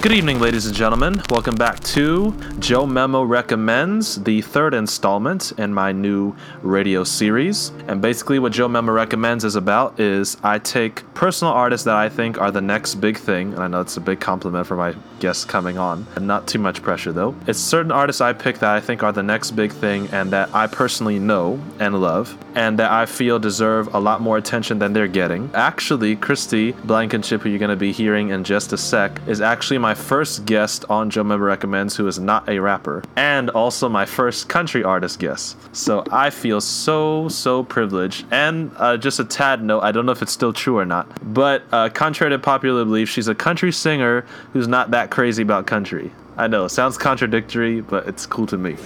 Good 0.00 0.12
evening, 0.12 0.38
ladies 0.38 0.64
and 0.64 0.76
gentlemen. 0.76 1.20
Welcome 1.28 1.56
back 1.56 1.80
to 1.80 2.32
Joe 2.60 2.86
Memo 2.86 3.24
Recommends, 3.24 4.22
the 4.22 4.40
third 4.42 4.72
installment 4.72 5.50
in 5.58 5.74
my 5.74 5.90
new 5.90 6.36
radio 6.62 7.02
series. 7.02 7.72
And 7.88 8.00
basically, 8.00 8.38
what 8.38 8.52
Joe 8.52 8.68
Memo 8.68 8.92
Recommends 8.92 9.44
is 9.44 9.56
about 9.56 9.98
is 9.98 10.36
I 10.44 10.60
take 10.60 11.02
personal 11.14 11.52
artists 11.52 11.84
that 11.86 11.96
I 11.96 12.08
think 12.08 12.40
are 12.40 12.52
the 12.52 12.60
next 12.60 12.94
big 12.96 13.18
thing, 13.18 13.52
and 13.54 13.60
I 13.60 13.66
know 13.66 13.80
it's 13.80 13.96
a 13.96 14.00
big 14.00 14.20
compliment 14.20 14.68
for 14.68 14.76
my 14.76 14.94
guests 15.18 15.44
coming 15.44 15.78
on, 15.78 16.06
and 16.14 16.28
not 16.28 16.46
too 16.46 16.60
much 16.60 16.80
pressure 16.80 17.10
though. 17.10 17.34
It's 17.48 17.58
certain 17.58 17.90
artists 17.90 18.20
I 18.20 18.32
pick 18.34 18.60
that 18.60 18.70
I 18.70 18.80
think 18.80 19.02
are 19.02 19.10
the 19.10 19.24
next 19.24 19.50
big 19.50 19.72
thing 19.72 20.08
and 20.12 20.30
that 20.30 20.54
I 20.54 20.68
personally 20.68 21.18
know 21.18 21.60
and 21.80 22.00
love, 22.00 22.38
and 22.54 22.78
that 22.78 22.92
I 22.92 23.04
feel 23.04 23.40
deserve 23.40 23.92
a 23.92 23.98
lot 23.98 24.20
more 24.20 24.36
attention 24.36 24.78
than 24.78 24.92
they're 24.92 25.08
getting. 25.08 25.50
Actually, 25.54 26.14
Kristi 26.14 26.80
Blankenship, 26.84 27.42
who 27.42 27.48
you're 27.48 27.58
going 27.58 27.70
to 27.70 27.76
be 27.76 27.90
hearing 27.90 28.28
in 28.28 28.44
just 28.44 28.72
a 28.72 28.78
sec, 28.78 29.20
is 29.26 29.40
actually 29.40 29.78
my 29.78 29.87
first 29.94 30.46
guest 30.46 30.84
on 30.88 31.10
Joe 31.10 31.24
Memo 31.24 31.44
Recommends 31.44 31.96
who 31.96 32.06
is 32.06 32.18
not 32.18 32.48
a 32.48 32.58
rapper, 32.58 33.02
and 33.16 33.50
also 33.50 33.88
my 33.88 34.04
first 34.04 34.48
country 34.48 34.84
artist 34.84 35.18
guest. 35.18 35.56
So 35.74 36.04
I 36.10 36.30
feel 36.30 36.60
so, 36.60 37.28
so 37.28 37.62
privileged. 37.64 38.26
And 38.30 38.70
uh, 38.76 38.96
just 38.96 39.20
a 39.20 39.24
tad 39.24 39.62
note, 39.62 39.80
I 39.80 39.92
don't 39.92 40.06
know 40.06 40.12
if 40.12 40.22
it's 40.22 40.32
still 40.32 40.52
true 40.52 40.78
or 40.78 40.84
not, 40.84 41.06
but 41.32 41.62
uh, 41.72 41.88
contrary 41.90 42.30
to 42.30 42.38
popular 42.38 42.84
belief, 42.84 43.08
she's 43.08 43.28
a 43.28 43.34
country 43.34 43.72
singer 43.72 44.26
who's 44.52 44.68
not 44.68 44.90
that 44.90 45.10
crazy 45.10 45.42
about 45.42 45.66
country. 45.66 46.12
I 46.38 46.46
know, 46.46 46.68
sounds 46.68 46.96
contradictory, 46.96 47.80
but 47.80 48.06
it's 48.06 48.24
cool 48.24 48.46
to 48.46 48.56
me. 48.56 48.76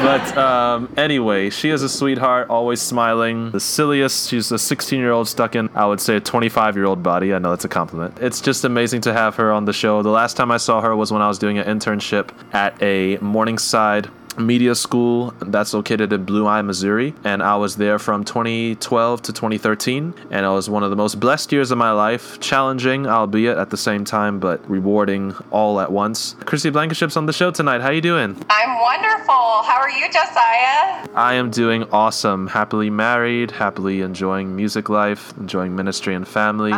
but 0.00 0.38
um, 0.38 0.90
anyway, 0.96 1.50
she 1.50 1.68
is 1.68 1.82
a 1.82 1.88
sweetheart, 1.88 2.48
always 2.48 2.80
smiling. 2.80 3.50
The 3.50 3.60
silliest, 3.60 4.30
she's 4.30 4.50
a 4.50 4.58
16 4.58 4.98
year 4.98 5.12
old 5.12 5.28
stuck 5.28 5.54
in, 5.54 5.68
I 5.74 5.84
would 5.84 6.00
say, 6.00 6.16
a 6.16 6.20
25 6.20 6.76
year 6.76 6.86
old 6.86 7.02
body. 7.02 7.34
I 7.34 7.38
know 7.40 7.50
that's 7.50 7.66
a 7.66 7.68
compliment. 7.68 8.16
It's 8.22 8.40
just 8.40 8.64
amazing 8.64 9.02
to 9.02 9.12
have 9.12 9.36
her 9.36 9.52
on 9.52 9.66
the 9.66 9.72
show. 9.74 10.02
The 10.02 10.08
last 10.08 10.38
time 10.38 10.50
I 10.50 10.56
saw 10.56 10.80
her 10.80 10.96
was 10.96 11.12
when 11.12 11.20
I 11.20 11.28
was 11.28 11.38
doing 11.38 11.58
an 11.58 11.66
internship 11.66 12.30
at 12.54 12.82
a 12.82 13.18
Morningside 13.18 14.08
media 14.38 14.74
school 14.74 15.34
that's 15.40 15.74
located 15.74 16.12
in 16.12 16.24
Blue 16.24 16.46
Eye, 16.46 16.62
Missouri. 16.62 17.14
And 17.24 17.42
I 17.42 17.56
was 17.56 17.76
there 17.76 17.98
from 17.98 18.24
2012 18.24 19.22
to 19.22 19.32
2013. 19.32 20.14
And 20.30 20.46
it 20.46 20.48
was 20.48 20.70
one 20.70 20.82
of 20.82 20.90
the 20.90 20.96
most 20.96 21.20
blessed 21.20 21.52
years 21.52 21.70
of 21.70 21.78
my 21.78 21.92
life. 21.92 22.38
Challenging, 22.40 23.06
albeit 23.06 23.58
at 23.58 23.70
the 23.70 23.76
same 23.76 24.04
time, 24.04 24.38
but 24.38 24.68
rewarding 24.68 25.34
all 25.50 25.80
at 25.80 25.90
once. 25.90 26.34
Kristi 26.40 26.72
Blankenship's 26.72 27.16
on 27.16 27.26
the 27.26 27.32
show 27.32 27.50
tonight. 27.50 27.80
How 27.80 27.90
you 27.90 28.00
doing? 28.00 28.36
I'm 28.50 28.80
wonderful. 28.80 29.62
How 29.62 29.78
are 29.80 29.90
you, 29.90 30.06
Josiah? 30.06 31.06
I 31.14 31.34
am 31.34 31.50
doing 31.50 31.84
awesome. 31.92 32.46
Happily 32.46 32.90
married, 32.90 33.50
happily 33.50 34.02
enjoying 34.02 34.54
music 34.54 34.88
life, 34.88 35.36
enjoying 35.38 35.74
ministry 35.74 36.14
and 36.14 36.26
family. 36.26 36.72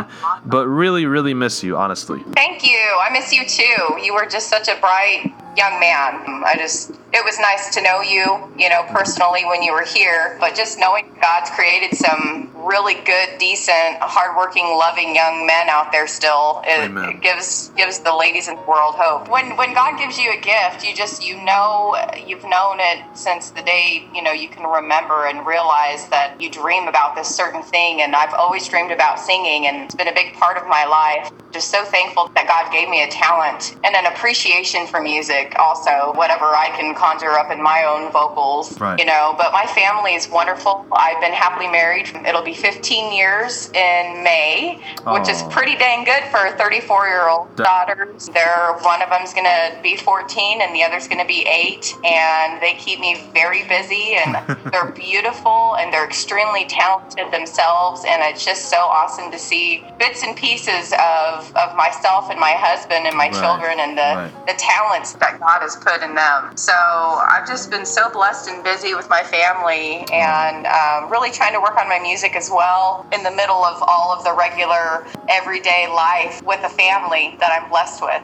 But 0.45 0.67
really, 0.67 1.05
really 1.05 1.33
miss 1.33 1.63
you, 1.63 1.77
honestly. 1.77 2.23
Thank 2.33 2.63
you. 2.63 2.77
I 2.77 3.09
miss 3.11 3.31
you 3.31 3.45
too. 3.45 3.99
You 4.03 4.13
were 4.13 4.25
just 4.25 4.49
such 4.49 4.67
a 4.67 4.79
bright 4.79 5.33
young 5.57 5.79
man. 5.79 6.43
I 6.45 6.55
just, 6.57 6.91
it 6.91 7.25
was 7.25 7.39
nice 7.39 7.73
to 7.75 7.81
know 7.81 8.01
you, 8.01 8.51
you 8.57 8.69
know, 8.69 8.83
personally 8.89 9.45
when 9.45 9.63
you 9.63 9.73
were 9.73 9.85
here, 9.85 10.37
but 10.39 10.55
just 10.55 10.79
knowing 10.79 11.15
God's 11.21 11.49
created 11.51 11.97
some 11.97 12.49
really 12.55 12.95
good, 12.95 13.30
decent, 13.41 13.97
hardworking, 13.99 14.77
loving 14.77 15.15
young 15.15 15.47
men 15.47 15.67
out 15.67 15.91
there 15.91 16.05
still, 16.05 16.61
it, 16.63 16.85
it, 16.95 17.21
gives 17.21 17.69
gives 17.75 17.97
the 17.99 18.13
ladies 18.13 18.47
in 18.47 18.55
the 18.55 18.61
world 18.61 18.93
hope. 18.95 19.27
When 19.29 19.57
when 19.57 19.73
God 19.73 19.97
gives 19.97 20.19
you 20.19 20.31
a 20.31 20.39
gift, 20.39 20.85
you 20.85 20.93
just 20.93 21.25
you 21.25 21.43
know 21.43 21.97
you've 22.27 22.43
known 22.43 22.77
it 22.79 23.03
since 23.17 23.49
the 23.49 23.63
day 23.63 24.07
you 24.13 24.21
know 24.21 24.31
you 24.31 24.47
can 24.47 24.63
remember 24.63 25.25
and 25.25 25.43
realize 25.45 26.07
that 26.09 26.39
you 26.39 26.51
dream 26.51 26.87
about 26.87 27.15
this 27.15 27.33
certain 27.33 27.63
thing. 27.63 28.01
And 28.01 28.15
I've 28.15 28.35
always 28.35 28.67
dreamed 28.67 28.91
about 28.91 29.19
singing, 29.19 29.65
and 29.65 29.81
it's 29.81 29.95
been 29.95 30.07
a 30.07 30.13
big 30.13 30.33
part 30.33 30.57
of 30.57 30.67
my 30.67 30.85
life. 30.85 31.33
Just 31.51 31.69
so 31.69 31.83
thankful 31.83 32.31
that 32.35 32.47
God 32.47 32.71
gave 32.71 32.87
me 32.89 33.03
a 33.03 33.09
talent 33.09 33.75
and 33.83 33.95
an 33.95 34.05
appreciation 34.05 34.87
for 34.87 35.01
music. 35.01 35.55
Also, 35.57 36.13
whatever 36.15 36.45
I 36.45 36.69
can 36.77 36.95
conjure 36.95 37.31
up 37.31 37.51
in 37.51 37.61
my 37.61 37.83
own 37.83 38.11
vocals, 38.11 38.79
right. 38.79 38.99
you 38.99 39.05
know. 39.05 39.33
But 39.35 39.51
my 39.51 39.65
family 39.65 40.13
is 40.13 40.29
wonderful. 40.29 40.85
I've 40.91 41.19
been 41.19 41.33
happily 41.33 41.67
married. 41.67 42.07
It'll 42.23 42.43
be 42.43 42.51
be 42.51 42.57
15 42.57 43.13
years 43.13 43.30
in 43.31 44.23
May, 44.23 44.81
which 45.07 45.29
is 45.29 45.41
pretty 45.43 45.77
dang 45.77 46.03
good 46.03 46.23
for 46.31 46.45
a 46.45 46.57
34 46.57 47.07
year 47.07 47.29
old 47.29 47.55
daughter. 47.55 48.13
They're 48.33 48.73
one 48.81 49.01
of 49.01 49.09
them's 49.09 49.33
going 49.33 49.45
to 49.45 49.79
be 49.81 49.95
14 49.95 50.61
and 50.61 50.75
the 50.75 50.83
other's 50.83 51.07
going 51.07 51.21
to 51.21 51.27
be 51.27 51.45
eight, 51.47 51.95
and 52.03 52.61
they 52.61 52.73
keep 52.73 52.99
me 52.99 53.29
very 53.33 53.67
busy. 53.67 54.15
And 54.15 54.35
they're 54.71 54.91
beautiful 54.91 55.75
and 55.77 55.93
they're 55.93 56.05
extremely 56.05 56.65
talented 56.65 57.31
themselves. 57.31 58.03
And 58.07 58.21
it's 58.23 58.43
just 58.45 58.69
so 58.69 58.77
awesome 58.77 59.31
to 59.31 59.39
see 59.39 59.85
bits 59.97 60.23
and 60.23 60.35
pieces 60.35 60.93
of, 60.93 61.55
of 61.55 61.75
myself 61.75 62.29
and 62.29 62.39
my 62.39 62.51
husband 62.51 63.07
and 63.07 63.15
my 63.15 63.29
right. 63.29 63.41
children 63.41 63.79
and 63.79 63.97
the, 63.97 64.01
right. 64.01 64.47
the 64.47 64.53
talents 64.57 65.13
that 65.13 65.39
God 65.39 65.61
has 65.61 65.75
put 65.75 66.01
in 66.01 66.15
them. 66.15 66.57
So 66.57 66.73
I've 66.73 67.47
just 67.47 67.69
been 67.69 67.85
so 67.85 68.09
blessed 68.09 68.49
and 68.49 68.63
busy 68.63 68.93
with 68.93 69.09
my 69.09 69.23
family 69.23 70.05
and 70.11 70.65
um, 70.67 71.11
really 71.11 71.31
trying 71.31 71.53
to 71.53 71.59
work 71.59 71.77
on 71.77 71.87
my 71.87 71.99
music 71.99 72.35
as 72.35 72.49
well 72.49 73.05
in 73.11 73.20
the 73.23 73.31
middle 73.31 73.63
of 73.63 73.83
all 73.87 74.11
of 74.11 74.23
the 74.23 74.33
regular 74.33 75.05
everyday 75.29 75.87
life 75.87 76.41
with 76.43 76.63
a 76.63 76.69
family 76.69 77.35
that 77.39 77.51
I'm 77.51 77.69
blessed 77.69 78.01
with. 78.01 78.23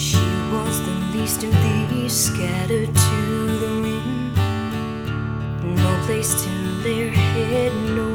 She 0.00 0.16
was 0.52 0.80
the 0.82 1.18
least 1.18 1.44
of 1.44 1.52
these 1.90 2.12
scattered 2.12 2.94
to 2.94 3.58
the 3.58 3.80
wind. 3.80 4.34
No 5.76 6.02
place 6.06 6.42
to 6.42 6.50
lay 6.82 7.08
her 7.08 7.14
head, 7.14 7.72
no 7.96 8.07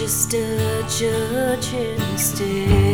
just 0.00 0.32
a 0.32 0.82
judging 0.88 2.16
stare? 2.16 2.89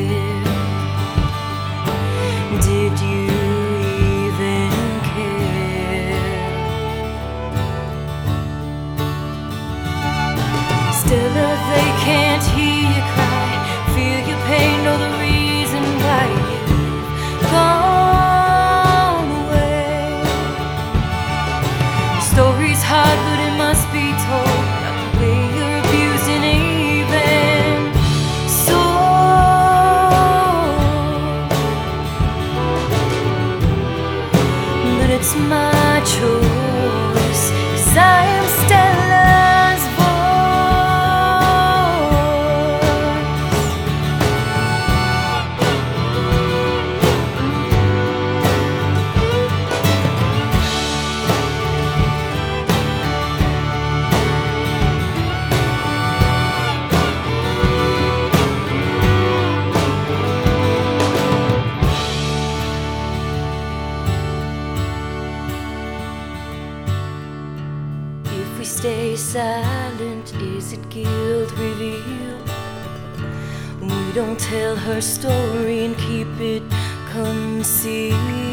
Her 74.87 75.01
story 75.01 75.85
and 75.85 75.99
keep 75.99 76.29
it 76.39 76.63
concealed. 77.11 78.46